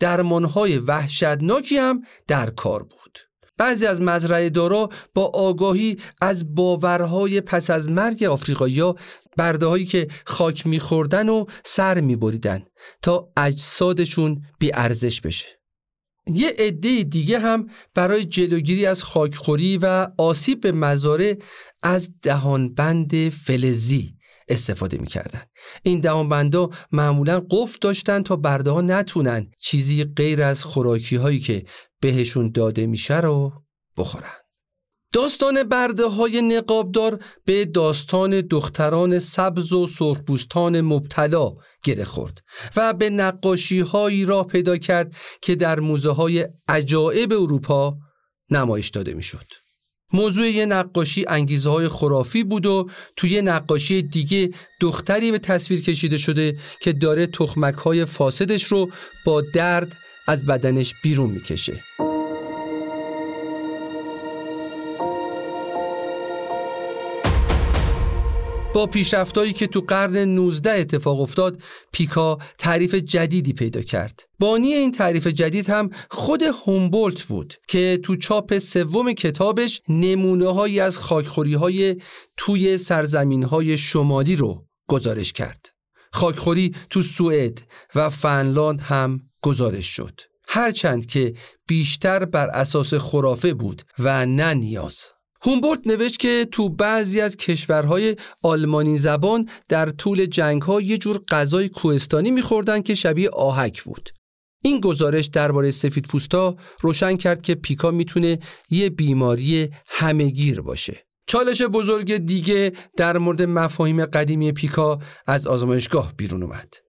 درمانهای 0.00 0.78
وحشتناکی 0.78 1.76
هم 1.76 2.02
در 2.28 2.50
کار 2.50 2.82
بود. 2.82 3.18
بعضی 3.58 3.86
از 3.86 4.00
مزرعه 4.00 4.50
دارا 4.50 4.88
با 5.14 5.24
آگاهی 5.34 5.96
از 6.22 6.54
باورهای 6.54 7.40
پس 7.40 7.70
از 7.70 7.88
مرگ 7.88 8.24
آفریقایی 8.24 8.82
برده 9.36 9.66
هایی 9.66 9.86
که 9.86 10.08
خاک 10.26 10.66
میخوردن 10.66 11.28
و 11.28 11.44
سر 11.64 12.00
میبریدن 12.00 12.66
تا 13.02 13.28
اجسادشون 13.36 14.42
بی 14.58 14.70
ارزش 14.74 15.20
بشه. 15.20 15.46
یه 16.26 16.54
عده 16.58 17.02
دیگه 17.02 17.38
هم 17.38 17.66
برای 17.94 18.24
جلوگیری 18.24 18.86
از 18.86 19.02
خاکخوری 19.02 19.78
و 19.82 20.08
آسیب 20.18 20.60
به 20.60 20.72
مزارع 20.72 21.36
از 21.82 22.10
دهانبند 22.22 23.28
فلزی 23.28 24.15
استفاده 24.48 24.98
می‌کردن 24.98 25.42
این 25.82 26.00
دهانبندا 26.00 26.70
معمولا 26.92 27.46
قفل 27.50 27.78
داشتن 27.80 28.22
تا 28.22 28.36
برده 28.36 28.70
ها 28.70 28.80
نتونن 28.80 29.50
چیزی 29.58 30.04
غیر 30.04 30.42
از 30.42 30.64
خوراکی 30.64 31.16
هایی 31.16 31.40
که 31.40 31.64
بهشون 32.00 32.50
داده 32.50 32.86
میشه 32.86 33.20
رو 33.20 33.52
بخورن 33.96 34.32
داستان 35.12 35.62
برده 35.62 36.06
های 36.06 36.42
نقابدار 36.42 37.24
به 37.44 37.64
داستان 37.64 38.40
دختران 38.40 39.18
سبز 39.18 39.72
و 39.72 39.86
سرخپوستان 39.86 40.80
مبتلا 40.80 41.52
گره 41.84 42.04
خورد 42.04 42.42
و 42.76 42.92
به 42.92 43.10
نقاشی 43.10 43.80
هایی 43.80 44.24
را 44.24 44.44
پیدا 44.44 44.76
کرد 44.76 45.16
که 45.42 45.54
در 45.54 45.80
موزه 45.80 46.10
های 46.10 46.48
عجائب 46.68 47.32
اروپا 47.32 47.96
نمایش 48.50 48.88
داده 48.88 49.14
می‌شد. 49.14 49.65
موضوع 50.12 50.46
یه 50.46 50.66
نقاشی 50.66 51.24
انگیزه 51.28 51.70
های 51.70 51.88
خرافی 51.88 52.44
بود 52.44 52.66
و 52.66 52.88
توی 53.16 53.42
نقاشی 53.42 54.02
دیگه 54.02 54.50
دختری 54.80 55.32
به 55.32 55.38
تصویر 55.38 55.82
کشیده 55.82 56.18
شده 56.18 56.56
که 56.80 56.92
داره 56.92 57.26
تخمک 57.26 57.74
های 57.74 58.04
فاسدش 58.04 58.64
رو 58.64 58.90
با 59.24 59.40
درد 59.40 59.96
از 60.28 60.46
بدنش 60.46 60.94
بیرون 61.02 61.30
می‌کشه. 61.30 62.05
با 68.76 68.86
پیشرفتایی 68.86 69.52
که 69.52 69.66
تو 69.66 69.80
قرن 69.80 70.16
19 70.16 70.70
اتفاق 70.70 71.20
افتاد 71.20 71.62
پیکا 71.92 72.38
تعریف 72.58 72.94
جدیدی 72.94 73.52
پیدا 73.52 73.82
کرد. 73.82 74.22
بانی 74.38 74.74
این 74.74 74.92
تعریف 74.92 75.26
جدید 75.26 75.70
هم 75.70 75.90
خود 76.10 76.42
هومبولت 76.42 77.22
بود 77.22 77.54
که 77.68 78.00
تو 78.02 78.16
چاپ 78.16 78.58
سوم 78.58 79.12
کتابش 79.12 79.80
نمونه 79.88 80.52
هایی 80.54 80.80
از 80.80 80.98
خاکخوری 80.98 81.54
های 81.54 81.96
توی 82.36 82.78
سرزمین 82.78 83.42
های 83.42 83.78
شمالی 83.78 84.36
رو 84.36 84.66
گزارش 84.88 85.32
کرد. 85.32 85.66
خاکخوری 86.12 86.74
تو 86.90 87.02
سوئد 87.02 87.62
و 87.94 88.10
فنلاند 88.10 88.80
هم 88.80 89.20
گزارش 89.42 89.86
شد. 89.86 90.20
هرچند 90.48 91.06
که 91.06 91.34
بیشتر 91.66 92.24
بر 92.24 92.48
اساس 92.48 92.94
خرافه 92.94 93.54
بود 93.54 93.82
و 93.98 94.26
نه 94.26 94.54
نیاز. 94.54 95.15
هومبولت 95.46 95.86
نوشت 95.86 96.18
که 96.18 96.48
تو 96.52 96.68
بعضی 96.68 97.20
از 97.20 97.36
کشورهای 97.36 98.16
آلمانی 98.42 98.98
زبان 98.98 99.48
در 99.68 99.90
طول 99.90 100.26
جنگ 100.26 100.62
ها 100.62 100.80
یه 100.80 100.98
جور 100.98 101.20
غذای 101.30 101.68
کوهستانی 101.68 102.30
میخوردن 102.30 102.82
که 102.82 102.94
شبیه 102.94 103.30
آهک 103.30 103.82
بود. 103.82 104.10
این 104.64 104.80
گزارش 104.80 105.26
درباره 105.26 105.70
سفید 105.70 106.06
پوستا 106.06 106.56
روشن 106.80 107.16
کرد 107.16 107.42
که 107.42 107.54
پیکا 107.54 107.90
می‌تونه 107.90 108.38
یه 108.70 108.90
بیماری 108.90 109.68
همهگیر 109.86 110.60
باشه. 110.60 111.06
چالش 111.26 111.62
بزرگ 111.62 112.16
دیگه 112.16 112.72
در 112.96 113.18
مورد 113.18 113.42
مفاهیم 113.42 114.04
قدیمی 114.04 114.52
پیکا 114.52 114.98
از 115.26 115.46
آزمایشگاه 115.46 116.12
بیرون 116.16 116.42
اومد. 116.42 116.85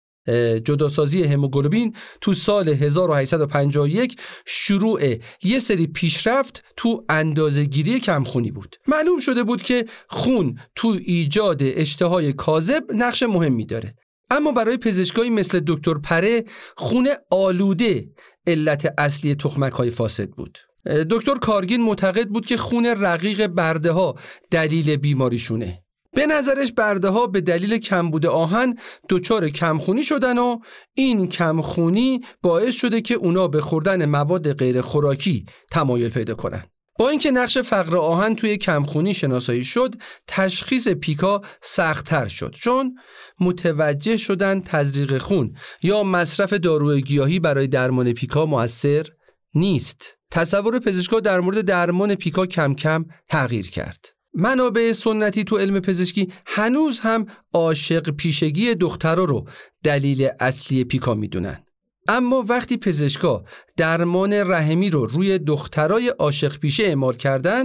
جداسازی 0.64 1.24
هموگلوبین 1.24 1.96
تو 2.20 2.34
سال 2.34 2.68
1851 2.68 4.16
شروع 4.46 5.00
یه 5.42 5.58
سری 5.58 5.87
پیشرفت 5.87 6.62
تو 6.76 7.04
اندازهگیری 7.08 8.00
کمخونی 8.00 8.50
بود. 8.50 8.76
معلوم 8.88 9.18
شده 9.18 9.42
بود 9.42 9.62
که 9.62 9.84
خون 10.08 10.58
تو 10.74 10.98
ایجاد 11.04 11.58
اشتهای 11.62 12.32
کاذب 12.32 12.82
نقش 12.94 13.22
مهمی 13.22 13.66
داره. 13.66 13.94
اما 14.30 14.52
برای 14.52 14.76
پزشکایی 14.76 15.30
مثل 15.30 15.60
دکتر 15.66 15.94
پره 15.94 16.44
خون 16.76 17.08
آلوده 17.30 18.08
علت 18.46 18.94
اصلی 18.98 19.34
تخمک 19.34 19.72
های 19.72 19.90
فاسد 19.90 20.30
بود. 20.30 20.58
دکتر 21.10 21.34
کارگین 21.34 21.82
معتقد 21.82 22.28
بود 22.28 22.46
که 22.46 22.56
خون 22.56 22.87
رقیق 22.87 23.46
برده 23.46 23.92
ها 23.92 24.14
دلیل 24.50 24.96
بیماریشونه. 24.96 25.84
به 26.14 26.27
نظرش 26.27 26.72
برده 26.72 27.09
ها 27.09 27.27
به 27.27 27.40
دلیل 27.40 27.79
کمبود 27.79 28.27
آهن 28.27 28.74
دچار 29.09 29.48
کمخونی 29.48 30.03
شدن 30.03 30.38
و 30.38 30.59
این 30.94 31.29
کمخونی 31.29 32.20
باعث 32.42 32.74
شده 32.74 33.00
که 33.00 33.14
اونا 33.14 33.48
به 33.48 33.61
خوردن 33.61 34.05
مواد 34.05 34.53
غیر 34.53 34.81
خوراکی 34.81 35.46
تمایل 35.70 36.09
پیدا 36.09 36.35
کنن. 36.35 36.64
با 36.98 37.09
اینکه 37.09 37.31
نقش 37.31 37.59
فقر 37.59 37.96
آهن 37.96 38.35
توی 38.35 38.57
کمخونی 38.57 39.14
شناسایی 39.14 39.64
شد 39.64 39.94
تشخیص 40.29 40.88
پیکا 40.88 41.42
سختتر 41.62 42.29
شد 42.29 42.55
چون 42.61 42.94
متوجه 43.40 44.16
شدن 44.16 44.61
تزریق 44.61 45.18
خون 45.18 45.55
یا 45.83 46.03
مصرف 46.03 46.53
داروی 46.53 47.03
گیاهی 47.03 47.40
برای 47.40 47.66
درمان 47.66 48.12
پیکا 48.12 48.46
موثر 48.46 49.07
نیست 49.55 50.18
تصور 50.31 50.79
پزشکا 50.79 51.20
در 51.20 51.40
مورد 51.40 51.61
درمان 51.61 52.14
پیکا 52.14 52.46
کم 52.46 52.74
کم 52.74 53.05
تغییر 53.29 53.70
کرد 53.70 54.13
منابع 54.35 54.92
سنتی 54.92 55.44
تو 55.44 55.57
علم 55.57 55.81
پزشکی 55.81 56.33
هنوز 56.47 57.01
هم 57.01 57.27
عاشق 57.53 58.11
پیشگی 58.11 58.75
دخترها 58.75 59.25
رو 59.25 59.49
دلیل 59.83 60.29
اصلی 60.40 60.85
پیکا 60.85 61.14
می‌دونن. 61.14 61.64
اما 62.09 62.44
وقتی 62.49 62.77
پزشکا 62.77 63.44
درمان 63.77 64.33
رحمی 64.33 64.90
رو 64.90 65.07
روی 65.07 65.38
دخترای 65.38 66.09
عاشق 66.09 66.59
پیشه 66.59 66.83
اعمال 66.83 67.14
کردن 67.14 67.64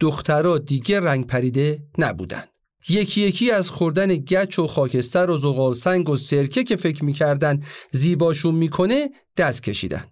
دخترها 0.00 0.58
دیگه 0.58 1.00
رنگ 1.00 1.26
پریده 1.26 1.82
نبودن. 1.98 2.44
یکی 2.88 3.20
یکی 3.20 3.50
از 3.50 3.70
خوردن 3.70 4.06
گچ 4.06 4.58
و 4.58 4.66
خاکستر 4.66 5.30
و 5.30 5.38
زغال 5.38 5.74
سنگ 5.74 6.08
و 6.08 6.16
سرکه 6.16 6.64
که 6.64 6.76
فکر 6.76 7.04
می‌کردن 7.04 7.62
زیباشون 7.90 8.54
می‌کنه 8.54 9.10
دست 9.36 9.62
کشیدن. 9.62 10.04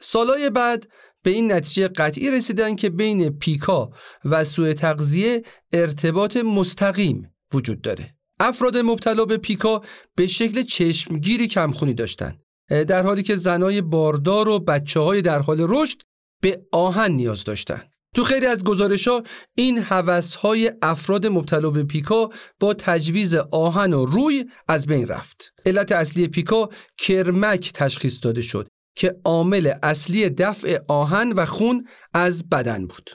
سالای 0.00 0.50
بعد 0.50 0.88
به 1.22 1.30
این 1.30 1.52
نتیجه 1.52 1.88
قطعی 1.88 2.30
رسیدن 2.30 2.76
که 2.76 2.90
بین 2.90 3.30
پیکا 3.30 3.90
و 4.24 4.44
سوء 4.44 4.72
تغذیه 4.72 5.42
ارتباط 5.72 6.36
مستقیم 6.36 7.34
وجود 7.54 7.80
داره. 7.80 8.14
افراد 8.40 8.76
مبتلا 8.76 9.24
به 9.24 9.36
پیکا 9.36 9.82
به 10.14 10.26
شکل 10.26 10.62
چشمگیری 10.62 11.48
کمخونی 11.48 11.94
داشتند 11.94 12.42
در 12.68 13.02
حالی 13.02 13.22
که 13.22 13.36
زنای 13.36 13.80
باردار 13.80 14.48
و 14.48 14.58
بچه 14.58 15.00
های 15.00 15.22
در 15.22 15.38
حال 15.38 15.66
رشد 15.68 16.02
به 16.40 16.62
آهن 16.72 17.12
نیاز 17.12 17.44
داشتند 17.44 17.90
تو 18.14 18.24
خیلی 18.24 18.46
از 18.46 18.64
گزارش 18.64 19.08
ها 19.08 19.22
این 19.54 19.78
حوث 19.78 20.34
های 20.34 20.72
افراد 20.82 21.26
مبتلا 21.26 21.70
به 21.70 21.84
پیکا 21.84 22.30
با 22.60 22.74
تجویز 22.74 23.34
آهن 23.34 23.92
و 23.92 24.06
روی 24.06 24.44
از 24.68 24.86
بین 24.86 25.08
رفت. 25.08 25.52
علت 25.66 25.92
اصلی 25.92 26.28
پیکا 26.28 26.68
کرمک 26.98 27.72
تشخیص 27.72 28.18
داده 28.22 28.42
شد. 28.42 28.68
که 28.98 29.16
عامل 29.24 29.72
اصلی 29.82 30.30
دفع 30.30 30.78
آهن 30.88 31.32
و 31.32 31.44
خون 31.44 31.86
از 32.14 32.48
بدن 32.48 32.86
بود. 32.86 33.10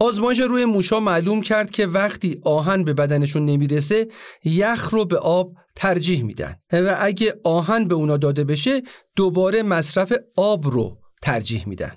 آزمایش 0.00 0.40
روی 0.40 0.64
موشا 0.64 1.00
معلوم 1.00 1.42
کرد 1.42 1.70
که 1.70 1.86
وقتی 1.86 2.40
آهن 2.44 2.84
به 2.84 2.94
بدنشون 2.94 3.44
نمی‌رسه 3.44 4.08
یخ 4.44 4.90
رو 4.90 5.04
به 5.04 5.18
آب 5.18 5.52
ترجیح 5.76 6.22
میدن 6.22 6.56
و 6.72 6.96
اگه 7.00 7.34
آهن 7.44 7.88
به 7.88 7.94
اونا 7.94 8.16
داده 8.16 8.44
بشه 8.44 8.82
دوباره 9.16 9.62
مصرف 9.62 10.12
آب 10.36 10.66
رو 10.66 10.98
ترجیح 11.22 11.68
میدن. 11.68 11.92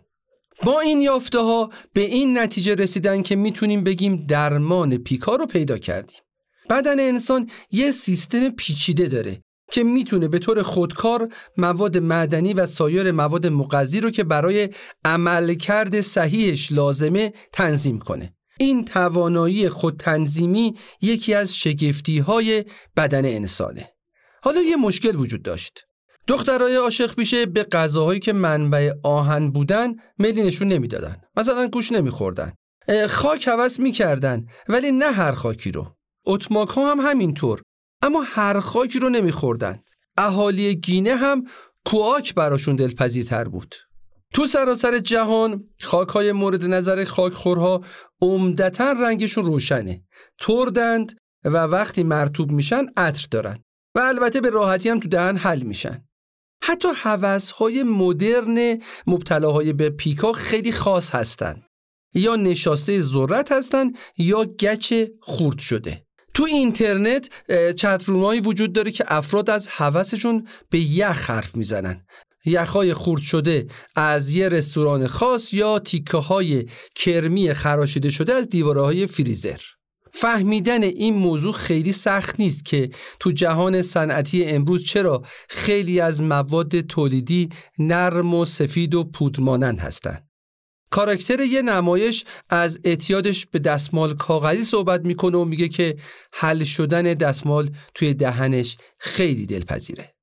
با 0.64 0.80
این 0.80 1.02
یافته 1.02 1.40
ها 1.40 1.70
به 1.94 2.02
این 2.02 2.38
نتیجه 2.38 2.76
رسیدن 2.76 3.22
که 3.22 3.36
می‌تونیم 3.36 3.84
بگیم 3.84 4.26
درمان 4.26 4.98
پیکا 4.98 5.36
رو 5.36 5.46
پیدا 5.46 5.78
کردیم. 5.78 6.20
بدن 6.70 7.00
انسان 7.00 7.50
یه 7.72 7.92
سیستم 7.92 8.50
پیچیده 8.50 9.08
داره 9.08 9.42
که 9.72 9.84
می‌تونه 9.84 10.28
به 10.28 10.40
طور 10.40 10.62
خودکار 10.62 11.34
مواد 11.58 11.98
معدنی 11.98 12.54
و 12.54 12.66
سایر 12.66 13.12
مواد 13.12 13.48
مغذی 13.48 14.00
رو 14.00 14.12
که 14.12 14.24
برای 14.24 14.70
عملکرد 15.06 16.02
صحیحش 16.02 16.72
لازمه 16.72 17.34
تنظیم 17.54 18.00
کنه 18.00 18.34
این 18.60 18.86
توانایی 18.86 19.70
خودتنظیمی 19.70 20.76
یکی 21.02 21.34
از 21.34 21.56
شگفتی 21.56 22.20
های 22.20 22.66
بدن 22.98 23.26
انسانه. 23.26 23.90
حالا 24.44 24.62
یه 24.62 24.76
مشکل 24.76 25.16
وجود 25.16 25.44
داشت. 25.44 25.86
دخترای 26.28 26.76
عاشق 26.76 27.16
پیشه 27.16 27.46
به 27.46 27.64
غذاهایی 27.64 28.20
که 28.20 28.34
منبع 28.34 28.92
آهن 29.04 29.52
بودن 29.52 29.96
میلی 30.18 30.42
نشون 30.42 30.68
نمی‌دادن. 30.68 31.22
مثلا 31.38 31.68
گوش 31.68 31.92
نمیخوردن. 31.92 32.54
خاک 33.10 33.48
حوض 33.48 33.80
می‌کردن 33.80 34.46
ولی 34.68 34.92
نه 34.92 35.12
هر 35.12 35.32
خاکی 35.32 35.72
رو. 35.72 35.88
اتماک 36.26 36.70
ها 36.70 36.92
هم 36.92 37.00
همینطور. 37.00 37.62
اما 38.02 38.22
هر 38.22 38.60
خاکی 38.60 39.00
رو 39.00 39.10
نمیخوردن. 39.10 39.80
اهالی 40.18 40.76
گینه 40.76 41.16
هم 41.16 41.46
کواک 41.86 42.36
براشون 42.36 42.76
دلپذیرتر 42.76 43.44
بود. 43.44 43.76
تو 44.34 44.48
سراسر 44.48 45.00
جهان 45.00 45.64
خاکهای 45.82 46.32
مورد 46.32 46.66
نظر 46.66 47.04
خاکخورها 47.04 47.82
عمدتا 48.22 48.92
رنگشون 48.92 49.46
روشنه 49.46 50.04
تردند 50.40 51.20
و 51.44 51.58
وقتی 51.58 52.04
مرتوب 52.04 52.52
میشن 52.52 52.86
عطر 52.98 53.28
دارن 53.32 53.64
و 53.96 54.00
البته 54.00 54.42
به 54.42 54.50
راحتی 54.50 54.90
هم 54.90 55.00
تو 55.00 55.10
دهن 55.10 55.38
حل 55.38 55.62
میشن 55.62 56.06
حتی 56.64 56.88
های 57.58 57.84
مدرن 57.84 58.78
مبتلاهای 59.08 59.74
به 59.74 59.90
پیکا 59.90 60.32
خیلی 60.32 60.72
خاص 60.72 61.16
هستند 61.16 61.64
یا 62.14 62.36
نشاسته 62.36 63.02
ذرت 63.02 63.52
هستند 63.52 63.98
یا 64.18 64.46
گچ 64.46 64.94
خورد 65.22 65.60
شده 65.60 66.06
تو 66.34 66.44
اینترنت 66.44 67.30
چترومایی 67.76 68.42
وجود 68.42 68.74
داره 68.74 68.92
که 68.92 69.04
افراد 69.08 69.50
از 69.50 69.68
هوسشون 69.68 70.48
به 70.70 70.80
یخ 70.80 71.30
حرف 71.30 71.56
می‌زنن 71.56 72.06
یخهای 72.46 72.94
خورد 72.94 73.22
شده 73.22 73.68
از 73.96 74.30
یه 74.30 74.50
رستوران 74.50 75.08
خاص 75.08 75.54
یا 75.54 75.80
تیکه 75.80 76.18
های 76.18 76.66
کرمی 76.96 77.54
خراشیده 77.54 78.10
شده 78.10 78.34
از 78.34 78.50
دیواره 78.50 78.82
های 78.82 79.08
فریزر 79.08 79.60
فهمیدن 80.14 80.84
این 80.84 81.14
موضوع 81.14 81.54
خیلی 81.54 81.92
سخت 81.92 82.40
نیست 82.40 82.66
که 82.66 82.90
تو 83.20 83.32
جهان 83.32 83.82
صنعتی 83.82 84.46
امروز 84.46 84.84
چرا 84.84 85.22
خیلی 85.50 86.00
از 86.00 86.22
مواد 86.22 86.82
تولیدی 86.82 87.50
نرم 87.80 88.34
و 88.34 88.46
سفید 88.46 88.96
و 88.96 89.04
پودمانند 89.04 89.80
هستند. 89.80 90.31
کاراکتر 90.92 91.40
یه 91.40 91.62
نمایش 91.62 92.26
از 92.50 92.80
اعتیادش 92.84 93.46
به 93.46 93.60
دستمال 93.60 94.16
کاغذی 94.16 94.64
صحبت 94.64 95.02
می‌کنه 95.02 95.38
و 95.38 95.46
میگه 95.46 95.68
که 95.68 95.98
حل 96.34 96.64
شدن 96.64 97.04
دستمال 97.04 97.70
توی 97.96 98.14
دهنش 98.14 98.78
خیلی 98.98 99.46
دلپذیره. 99.46 100.14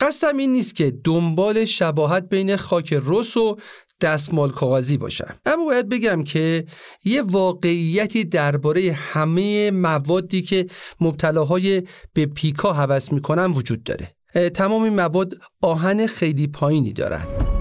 قصدم 0.00 0.36
این 0.36 0.52
نیست 0.52 0.76
که 0.76 0.92
دنبال 1.04 1.64
شباهت 1.64 2.28
بین 2.28 2.56
خاک 2.56 3.00
رس 3.06 3.36
و 3.36 3.56
دستمال 4.00 4.50
کاغذی 4.50 4.98
باشم 4.98 5.34
اما 5.46 5.64
باید 5.64 5.88
بگم 5.88 6.24
که 6.24 6.66
یه 7.04 7.22
واقعیتی 7.22 8.24
درباره 8.24 8.92
همه 8.92 9.70
موادی 9.70 10.42
که 10.42 10.66
مبتلاهای 11.00 11.82
به 12.12 12.26
پیکا 12.26 12.72
هوس 12.72 13.12
می‌کنن 13.12 13.52
وجود 13.52 13.82
داره. 13.82 14.14
تمام 14.50 14.82
این 14.82 14.94
مواد 14.94 15.34
آهن 15.62 16.06
خیلی 16.06 16.46
پایینی 16.46 16.92
دارن. 16.92 17.57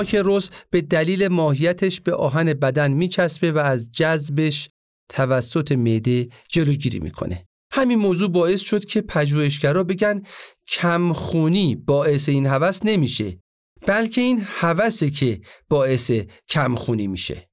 خاک 0.00 0.16
رز 0.24 0.50
به 0.70 0.80
دلیل 0.80 1.28
ماهیتش 1.28 2.00
به 2.00 2.14
آهن 2.14 2.54
بدن 2.54 2.92
میچسبه 2.92 3.52
و 3.52 3.58
از 3.58 3.90
جذبش 3.90 4.68
توسط 5.08 5.72
معده 5.72 6.28
جلوگیری 6.48 7.00
می‌کنه. 7.00 7.44
همین 7.72 7.98
موضوع 7.98 8.30
باعث 8.30 8.60
شد 8.60 8.84
که 8.84 9.00
پژوهشگرا 9.00 9.84
بگن 9.84 10.22
کمخونی 10.68 11.76
باعث 11.76 12.28
این 12.28 12.46
هوس 12.46 12.80
نمیشه 12.84 13.38
بلکه 13.86 14.20
این 14.20 14.42
هوسه 14.44 15.10
که 15.10 15.40
باعث 15.68 16.10
کمخونی 16.48 17.06
میشه. 17.06 17.48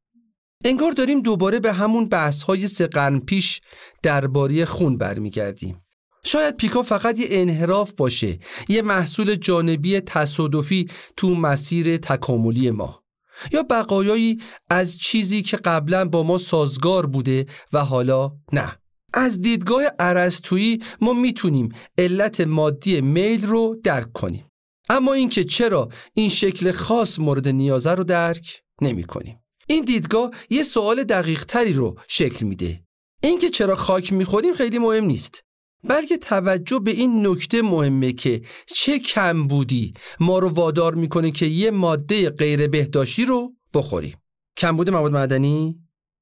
انگار 0.65 0.91
داریم 0.91 1.21
دوباره 1.21 1.59
به 1.59 1.73
همون 1.73 2.09
بحث 2.09 2.43
های 2.43 2.67
سه 2.67 2.87
قرن 2.87 3.19
پیش 3.19 3.61
درباره 4.03 4.65
خون 4.65 4.97
برمیگردیم. 4.97 5.81
شاید 6.23 6.57
پیکا 6.57 6.83
فقط 6.83 7.19
یه 7.19 7.27
انحراف 7.29 7.93
باشه 7.93 8.39
یه 8.69 8.81
محصول 8.81 9.35
جانبی 9.35 9.99
تصادفی 9.99 10.89
تو 11.17 11.35
مسیر 11.35 11.97
تکاملی 11.97 12.71
ما. 12.71 13.03
یا 13.51 13.63
بقایایی 13.63 14.41
از 14.69 14.97
چیزی 14.97 15.41
که 15.41 15.57
قبلا 15.57 16.05
با 16.05 16.23
ما 16.23 16.37
سازگار 16.37 17.05
بوده 17.05 17.45
و 17.73 17.85
حالا 17.85 18.31
نه. 18.53 18.75
از 19.13 19.41
دیدگاه 19.41 19.83
عرستویی 19.99 20.83
ما 21.01 21.13
می‌تونیم 21.13 21.69
علت 21.97 22.41
مادی 22.41 23.01
میل 23.01 23.45
رو 23.45 23.75
درک 23.83 24.13
کنیم. 24.13 24.45
اما 24.89 25.13
اینکه 25.13 25.43
چرا 25.43 25.89
این 26.13 26.29
شکل 26.29 26.71
خاص 26.71 27.19
مورد 27.19 27.47
نیازه 27.47 27.91
رو 27.91 28.03
درک 28.03 28.61
نمی 28.81 29.03
کنیم. 29.03 29.39
این 29.67 29.85
دیدگاه 29.85 30.31
یه 30.49 30.63
سوال 30.63 31.03
دقیق 31.03 31.45
تری 31.45 31.73
رو 31.73 31.99
شکل 32.07 32.45
میده. 32.45 32.83
اینکه 33.23 33.49
چرا 33.49 33.75
خاک 33.75 34.13
می‌خوریم 34.13 34.53
خیلی 34.53 34.79
مهم 34.79 35.05
نیست. 35.05 35.43
بلکه 35.83 36.17
توجه 36.17 36.79
به 36.79 36.91
این 36.91 37.27
نکته 37.27 37.61
مهمه 37.61 38.11
که 38.11 38.41
چه 38.65 38.99
کم 38.99 39.47
بودی؟ 39.47 39.93
ما 40.19 40.39
رو 40.39 40.49
وادار 40.49 40.95
می‌کنه 40.95 41.31
که 41.31 41.45
یه 41.45 41.71
ماده 41.71 42.29
غیر 42.29 42.67
بهداشتی 42.67 43.25
رو 43.25 43.53
بخوریم. 43.73 44.17
کمبود 44.57 44.89
مواد 44.89 45.11
معدنی 45.11 45.79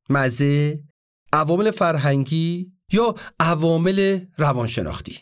مزه 0.09 0.79
عوامل 1.33 1.71
فرهنگی 1.71 2.71
یا 2.91 3.15
عوامل 3.39 4.19
روانشناختی. 4.37 5.19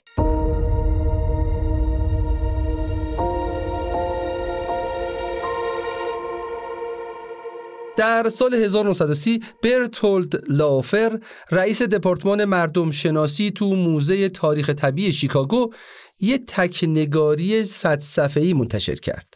در 7.98 8.30
سال 8.30 8.54
1930 8.54 9.44
برتولد 9.64 10.52
لافر 10.52 11.20
رئیس 11.52 11.82
دپارتمان 11.82 12.46
مردم 12.46 12.92
شناسی 12.92 13.52
تو 13.52 13.76
موزه 13.76 14.30
تاریخ 14.30 14.70
طبیعی 14.70 15.12
شیکاگو 15.12 15.74
یه 16.20 16.38
تکنگاری 16.48 17.64
صد 17.64 18.00
صفحه‌ای 18.00 18.54
منتشر 18.54 18.96
کرد. 18.96 19.34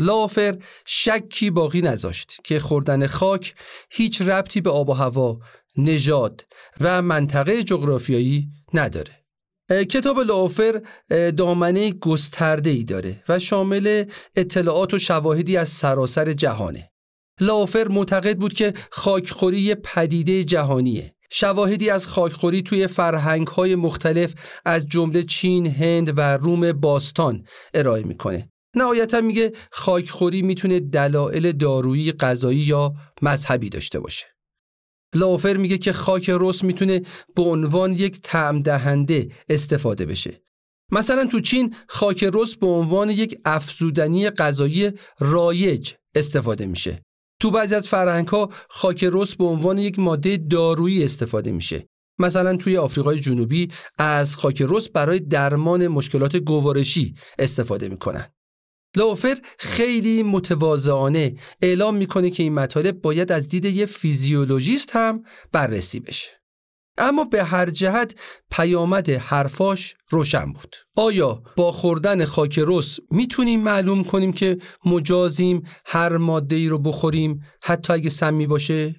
لافر 0.00 0.58
شکی 0.86 1.50
باقی 1.50 1.82
نذاشت 1.82 2.40
که 2.44 2.60
خوردن 2.60 3.06
خاک 3.06 3.54
هیچ 3.90 4.22
ربطی 4.22 4.60
به 4.60 4.70
آب 4.70 4.88
و 4.88 4.92
هوا، 4.92 5.38
نژاد 5.76 6.44
و 6.80 7.02
منطقه 7.02 7.62
جغرافیایی 7.62 8.48
نداره. 8.74 9.12
کتاب 9.70 10.18
لافر 10.18 10.82
دامنه 11.36 11.92
گسترده 11.92 12.70
ای 12.70 12.84
داره 12.84 13.22
و 13.28 13.38
شامل 13.38 14.04
اطلاعات 14.36 14.94
و 14.94 14.98
شواهدی 14.98 15.56
از 15.56 15.68
سراسر 15.68 16.32
جهانه. 16.32 16.90
لافر 17.40 17.88
معتقد 17.88 18.38
بود 18.38 18.52
که 18.52 18.74
خاکخوری 18.90 19.74
پدیده 19.74 20.44
جهانیه 20.44 21.14
شواهدی 21.32 21.90
از 21.90 22.06
خاکخوری 22.06 22.62
توی 22.62 22.86
فرهنگ 22.86 23.46
های 23.46 23.76
مختلف 23.76 24.34
از 24.64 24.86
جمله 24.86 25.22
چین، 25.22 25.66
هند 25.66 26.18
و 26.18 26.36
روم 26.36 26.72
باستان 26.72 27.44
ارائه 27.74 28.02
می‌کنه. 28.02 28.50
نهایتا 28.76 29.20
میگه 29.20 29.52
خاکخوری 29.70 30.42
می‌تونه 30.42 30.80
دلایل 30.80 31.52
دارویی 31.52 32.12
غذایی 32.12 32.58
یا 32.58 32.94
مذهبی 33.22 33.68
داشته 33.68 34.00
باشه. 34.00 34.26
لافر 35.14 35.56
میگه 35.56 35.78
که 35.78 35.92
خاک 35.92 36.30
رس 36.40 36.64
می‌تونه 36.64 37.02
به 37.36 37.42
عنوان 37.42 37.92
یک 37.92 38.20
تعم 38.22 38.62
دهنده 38.62 39.28
استفاده 39.48 40.06
بشه. 40.06 40.42
مثلا 40.92 41.24
تو 41.24 41.40
چین 41.40 41.74
خاک 41.88 42.30
رس 42.34 42.54
به 42.56 42.66
عنوان 42.66 43.10
یک 43.10 43.38
افزودنی 43.44 44.30
غذایی 44.30 44.92
رایج 45.20 45.92
استفاده 46.14 46.66
میشه. 46.66 47.02
تو 47.40 47.50
بعضی 47.50 47.74
از 47.74 47.88
فرهنگ 47.88 48.28
ها 48.28 48.50
خاک 48.68 49.08
رس 49.12 49.34
به 49.34 49.44
عنوان 49.44 49.78
یک 49.78 49.98
ماده 49.98 50.36
دارویی 50.36 51.04
استفاده 51.04 51.52
میشه. 51.52 51.86
مثلا 52.18 52.56
توی 52.56 52.76
آفریقای 52.76 53.20
جنوبی 53.20 53.68
از 53.98 54.36
خاک 54.36 54.62
رس 54.68 54.88
برای 54.88 55.20
درمان 55.20 55.88
مشکلات 55.88 56.36
گوارشی 56.36 57.14
استفاده 57.38 57.88
می‌کنن. 57.88 58.26
لوفر 58.96 59.38
خیلی 59.58 60.22
متواضعانه 60.22 61.36
اعلام 61.62 61.96
می‌کنه 61.96 62.30
که 62.30 62.42
این 62.42 62.54
مطالب 62.54 63.00
باید 63.00 63.32
از 63.32 63.48
دید 63.48 63.64
یه 63.64 63.86
فیزیولوژیست 63.86 64.96
هم 64.96 65.22
بررسی 65.52 66.00
بشه. 66.00 66.39
اما 67.00 67.24
به 67.24 67.44
هر 67.44 67.70
جهت 67.70 68.14
پیامد 68.50 69.10
حرفاش 69.10 69.94
روشن 70.10 70.52
بود. 70.52 70.76
آیا 70.96 71.42
با 71.56 71.72
خوردن 71.72 72.24
خاک 72.24 72.60
رس 72.66 72.98
می‌تونیم 73.10 73.60
معلوم 73.60 74.04
کنیم 74.04 74.32
که 74.32 74.58
مجازیم 74.84 75.62
هر 75.86 76.16
ماده 76.16 76.56
ای 76.56 76.68
رو 76.68 76.78
بخوریم 76.78 77.40
حتی 77.62 77.92
اگه 77.92 78.10
سمی 78.10 78.46
باشه؟ 78.46 78.94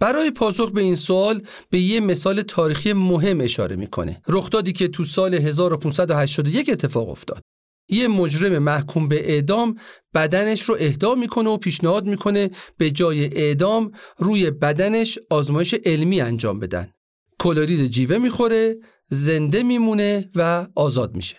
برای 0.00 0.30
پاسخ 0.30 0.70
به 0.70 0.80
این 0.80 0.96
سوال 0.96 1.42
به 1.70 1.80
یه 1.80 2.00
مثال 2.00 2.42
تاریخی 2.42 2.92
مهم 2.92 3.40
اشاره 3.40 3.76
می‌کنه. 3.76 4.22
رخدادی 4.28 4.72
که 4.72 4.88
تو 4.88 5.04
سال 5.04 5.34
1581 5.34 6.70
اتفاق 6.70 7.08
افتاد. 7.08 7.40
یه 7.88 8.08
مجرم 8.08 8.58
محکوم 8.58 9.08
به 9.08 9.32
اعدام 9.32 9.76
بدنش 10.14 10.62
رو 10.62 10.76
اهدا 10.80 11.14
می‌کنه 11.14 11.50
و 11.50 11.56
پیشنهاد 11.56 12.06
می‌کنه 12.06 12.50
به 12.76 12.90
جای 12.90 13.24
اعدام 13.24 13.90
روی 14.18 14.50
بدنش 14.50 15.18
آزمایش 15.30 15.74
علمی 15.74 16.20
انجام 16.20 16.58
بدن. 16.58 16.92
کلورید 17.40 17.86
جیوه 17.86 18.18
می‌خوره 18.18 18.76
زنده 19.06 19.62
میمونه 19.62 20.30
و 20.34 20.66
آزاد 20.74 21.14
میشه 21.14 21.36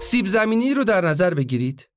سیب 0.00 0.26
زمینی 0.26 0.74
رو 0.74 0.84
در 0.84 1.04
نظر 1.04 1.34
بگیرید 1.34 1.88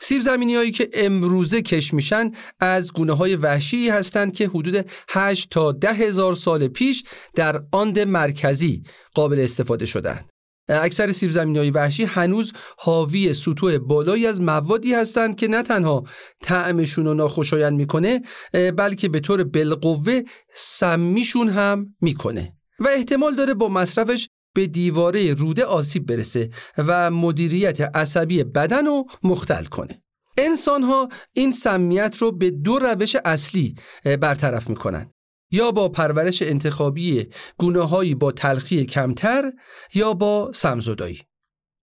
سیب 0.00 0.22
زمینی 0.22 0.54
هایی 0.54 0.70
که 0.70 0.90
امروزه 0.92 1.62
کش 1.62 1.94
میشن 1.94 2.30
از 2.60 2.92
گونه 2.92 3.12
های 3.12 3.36
وحشی 3.36 3.88
هستند 3.88 4.32
که 4.32 4.48
حدود 4.48 4.86
8 5.08 5.50
تا 5.50 5.72
10 5.72 5.92
هزار 5.92 6.34
سال 6.34 6.68
پیش 6.68 7.04
در 7.34 7.62
آند 7.72 7.98
مرکزی 7.98 8.82
قابل 9.14 9.40
استفاده 9.40 9.86
شدند. 9.86 10.35
اکثر 10.68 11.12
سیب 11.12 11.30
زمینی 11.30 11.70
وحشی 11.70 12.04
هنوز 12.04 12.52
حاوی 12.78 13.32
سطوح 13.32 13.78
بالایی 13.78 14.26
از 14.26 14.40
موادی 14.40 14.94
هستند 14.94 15.36
که 15.36 15.48
نه 15.48 15.62
تنها 15.62 16.04
طعمشون 16.42 17.06
رو 17.06 17.14
ناخوشایند 17.14 17.72
می‌کنه 17.72 18.22
بلکه 18.52 19.08
به 19.08 19.20
طور 19.20 19.44
بالقوه 19.44 20.22
سمیشون 20.54 21.48
هم 21.48 21.96
می‌کنه. 22.00 22.52
و 22.78 22.88
احتمال 22.88 23.34
داره 23.34 23.54
با 23.54 23.68
مصرفش 23.68 24.28
به 24.54 24.66
دیواره 24.66 25.34
روده 25.34 25.64
آسیب 25.64 26.06
برسه 26.06 26.50
و 26.78 27.10
مدیریت 27.10 27.80
عصبی 27.80 28.44
بدن 28.44 28.86
رو 28.86 29.06
مختل 29.22 29.64
کنه. 29.64 30.02
انسان 30.38 30.82
ها 30.82 31.08
این 31.32 31.52
سمیت 31.52 32.16
رو 32.18 32.32
به 32.32 32.50
دو 32.50 32.78
روش 32.78 33.16
اصلی 33.24 33.74
برطرف 34.20 34.70
می‌کنن. 34.70 35.12
یا 35.50 35.70
با 35.70 35.88
پرورش 35.88 36.42
انتخابی 36.42 37.26
گونه 37.58 38.14
با 38.14 38.32
تلخی 38.32 38.86
کمتر 38.86 39.52
یا 39.94 40.14
با 40.14 40.52
سمزدایی 40.54 41.20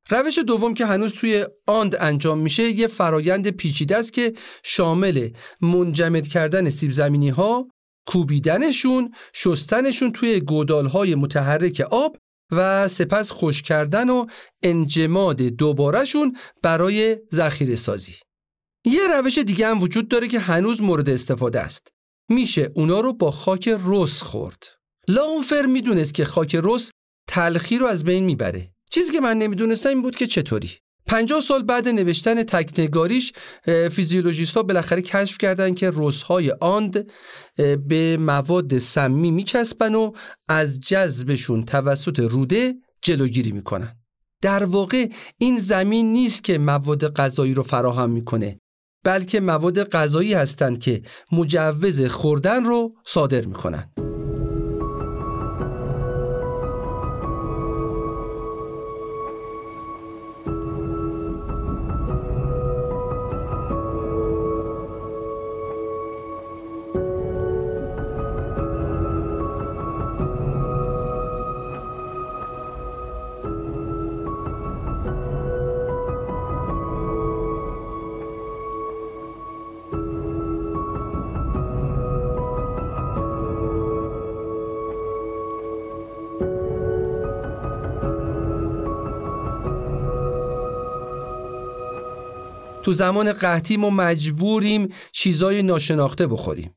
روش 0.09 0.39
دوم 0.39 0.73
که 0.73 0.85
هنوز 0.85 1.13
توی 1.13 1.45
آند 1.67 1.95
انجام 1.99 2.39
میشه 2.39 2.63
یه 2.63 2.87
فرایند 2.87 3.47
پیچیده 3.47 3.97
است 3.97 4.13
که 4.13 4.33
شامل 4.63 5.29
منجمد 5.61 6.27
کردن 6.27 6.69
سیب 6.69 6.91
زمینی 6.91 7.29
ها 7.29 7.67
کوبیدنشون 8.07 9.13
شستنشون 9.33 10.11
توی 10.11 10.39
گودال 10.39 10.87
های 10.87 11.15
متحرک 11.15 11.81
آب 11.91 12.17
و 12.51 12.87
سپس 12.87 13.31
خوش 13.31 13.61
کردن 13.61 14.09
و 14.09 14.25
انجماد 14.63 15.41
دوبارهشون 15.41 16.37
برای 16.61 17.17
ذخیره 17.33 17.75
سازی. 17.75 18.13
یه 18.85 19.07
روش 19.07 19.37
دیگه 19.37 19.67
هم 19.67 19.81
وجود 19.81 20.07
داره 20.07 20.27
که 20.27 20.39
هنوز 20.39 20.81
مورد 20.81 21.09
استفاده 21.09 21.59
است. 21.59 21.87
میشه 22.33 22.71
اونا 22.75 22.99
رو 22.99 23.13
با 23.13 23.31
خاک 23.31 23.69
رس 23.85 24.21
خورد. 24.21 24.63
لاونفر 25.07 25.65
می‌دونست 25.65 26.13
که 26.13 26.25
خاک 26.25 26.59
رس 26.63 26.91
تلخی 27.27 27.77
رو 27.77 27.85
از 27.85 28.03
بین 28.03 28.23
می‌بره. 28.23 28.71
چیزی 28.91 29.11
که 29.11 29.19
من 29.19 29.37
نمی‌دونستم 29.37 29.89
این 29.89 30.01
بود 30.01 30.15
که 30.15 30.27
چطوری. 30.27 30.71
50 31.07 31.41
سال 31.41 31.63
بعد 31.63 31.87
نوشتن 31.87 32.43
تکنگاریش 32.43 33.33
فیزیولوژیست 33.91 34.57
ها 34.57 34.63
بالاخره 34.63 35.01
کشف 35.01 35.37
کردند 35.37 35.75
که 35.75 35.93
های 36.27 36.51
آند 36.51 37.11
به 37.87 38.17
مواد 38.17 38.77
سمی 38.77 39.31
میچسبن 39.31 39.95
و 39.95 40.11
از 40.47 40.79
جذبشون 40.79 41.63
توسط 41.63 42.19
روده 42.19 42.73
جلوگیری 43.01 43.51
می‌کنن 43.51 43.95
در 44.41 44.63
واقع 44.63 45.07
این 45.37 45.57
زمین 45.59 46.11
نیست 46.11 46.43
که 46.43 46.57
مواد 46.57 47.13
غذایی 47.13 47.53
رو 47.53 47.63
فراهم 47.63 48.09
می‌کنه 48.09 48.59
بلکه 49.03 49.39
مواد 49.39 49.83
غذایی 49.83 50.33
هستند 50.33 50.79
که 50.79 51.01
مجوز 51.31 52.05
خوردن 52.05 52.63
رو 52.63 52.95
صادر 53.03 53.45
می‌کنن 53.45 53.89
تو 92.83 92.93
زمان 92.93 93.33
قحطی 93.33 93.77
ما 93.77 93.89
مجبوریم 93.89 94.89
چیزای 95.11 95.63
ناشناخته 95.63 96.27
بخوریم. 96.27 96.75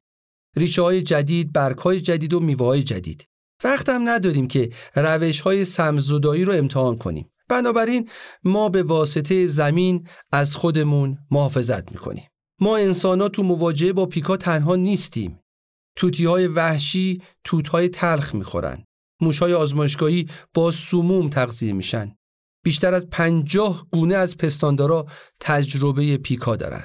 ریشه 0.56 0.82
های 0.82 1.02
جدید، 1.02 1.52
برگ 1.52 1.78
های 1.78 2.00
جدید 2.00 2.34
و 2.34 2.40
میوه 2.40 2.66
های 2.66 2.82
جدید. 2.82 3.28
وقتم 3.64 4.08
نداریم 4.08 4.48
که 4.48 4.70
روش 4.94 5.40
های 5.40 5.64
سمزدایی 5.64 6.44
رو 6.44 6.52
امتحان 6.52 6.98
کنیم. 6.98 7.30
بنابراین 7.48 8.08
ما 8.44 8.68
به 8.68 8.82
واسطه 8.82 9.46
زمین 9.46 10.08
از 10.32 10.56
خودمون 10.56 11.18
محافظت 11.30 11.92
می‌کنیم. 11.92 12.28
ما 12.60 12.76
انسان 12.76 13.28
تو 13.28 13.42
مواجهه 13.42 13.92
با 13.92 14.06
پیکا 14.06 14.36
تنها 14.36 14.76
نیستیم. 14.76 15.40
توتی 15.96 16.24
های 16.24 16.46
وحشی 16.46 17.22
توت 17.44 17.68
های 17.68 17.88
تلخ 17.88 18.34
می‌خورن. 18.34 18.84
موش 19.20 19.38
های 19.38 19.54
آزمایشگاهی 19.54 20.28
با 20.54 20.70
سموم 20.70 21.30
تغذیه 21.30 21.72
میشن. 21.72 22.16
بیشتر 22.66 22.94
از 22.94 23.06
پنجاه 23.10 23.86
گونه 23.92 24.14
از 24.14 24.36
پستاندارا 24.36 25.06
تجربه 25.40 26.16
پیکا 26.16 26.56
دارن 26.56 26.84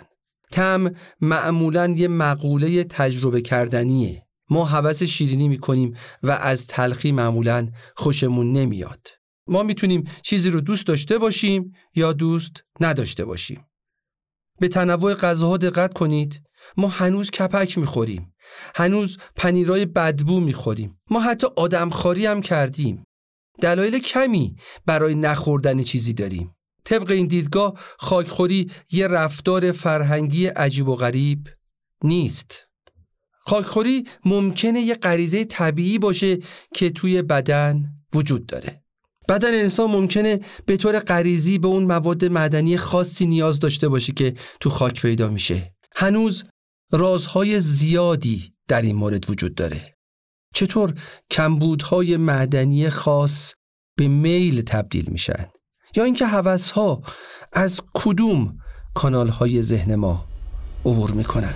تم 0.51 0.95
معمولا 1.21 1.93
یه 1.95 2.07
مقوله 2.07 2.83
تجربه 2.83 3.41
کردنیه. 3.41 4.27
ما 4.49 4.65
حوث 4.65 5.03
شیرینی 5.03 5.47
می‌کنیم 5.47 5.95
و 6.23 6.31
از 6.31 6.67
تلخی 6.67 7.11
معمولا 7.11 7.69
خوشمون 7.95 8.51
نمیاد. 8.51 9.07
ما 9.47 9.63
می‌تونیم 9.63 10.03
چیزی 10.21 10.49
رو 10.49 10.61
دوست 10.61 10.87
داشته 10.87 11.17
باشیم 11.17 11.73
یا 11.95 12.13
دوست 12.13 12.63
نداشته 12.79 13.25
باشیم. 13.25 13.65
به 14.59 14.67
تنوع 14.67 15.13
غذاها 15.13 15.57
دقت 15.57 15.93
کنید. 15.93 16.41
ما 16.77 16.87
هنوز 16.87 17.31
کپک 17.31 17.77
می‌خوریم. 17.77 18.33
هنوز 18.75 19.17
پنیرای 19.35 19.85
بدبو 19.85 20.39
می‌خوریم. 20.39 20.99
ما 21.09 21.19
حتی 21.19 21.47
آدمخواری 21.55 22.25
هم 22.25 22.41
کردیم. 22.41 23.03
دلایل 23.61 23.99
کمی 23.99 24.55
برای 24.85 25.15
نخوردن 25.15 25.83
چیزی 25.83 26.13
داریم. 26.13 26.55
طبق 26.85 27.11
این 27.11 27.27
دیدگاه 27.27 27.73
خاکخوری 27.99 28.71
یه 28.91 29.07
رفتار 29.07 29.71
فرهنگی 29.71 30.45
عجیب 30.45 30.87
و 30.87 30.95
غریب 30.95 31.47
نیست. 32.03 32.67
خاکخوری 33.39 34.07
ممکنه 34.25 34.81
یه 34.81 34.95
غریزه 34.95 35.43
طبیعی 35.43 35.99
باشه 35.99 36.39
که 36.73 36.89
توی 36.89 37.21
بدن 37.21 37.93
وجود 38.13 38.45
داره. 38.45 38.83
بدن 39.29 39.53
انسان 39.53 39.91
ممکنه 39.91 40.39
به 40.65 40.77
طور 40.77 40.99
غریزی 40.99 41.57
به 41.57 41.67
اون 41.67 41.83
مواد 41.83 42.25
معدنی 42.25 42.77
خاصی 42.77 43.25
نیاز 43.25 43.59
داشته 43.59 43.89
باشه 43.89 44.13
که 44.13 44.35
تو 44.59 44.69
خاک 44.69 45.01
پیدا 45.01 45.29
میشه. 45.29 45.73
هنوز 45.95 46.43
رازهای 46.91 47.59
زیادی 47.59 48.53
در 48.67 48.81
این 48.81 48.95
مورد 48.95 49.29
وجود 49.29 49.55
داره. 49.55 49.95
چطور 50.53 50.93
کمبودهای 51.31 52.17
معدنی 52.17 52.89
خاص 52.89 53.53
به 53.97 54.07
میل 54.07 54.61
تبدیل 54.61 55.09
میشن؟ 55.09 55.45
یا 55.95 56.03
اینکه 56.03 56.25
ها 56.75 57.01
از 57.53 57.81
کدوم 57.93 58.57
کانالهای 58.93 59.61
ذهن 59.61 59.95
ما 59.95 60.25
عبور 60.85 61.11
می‌کنن؟ 61.11 61.53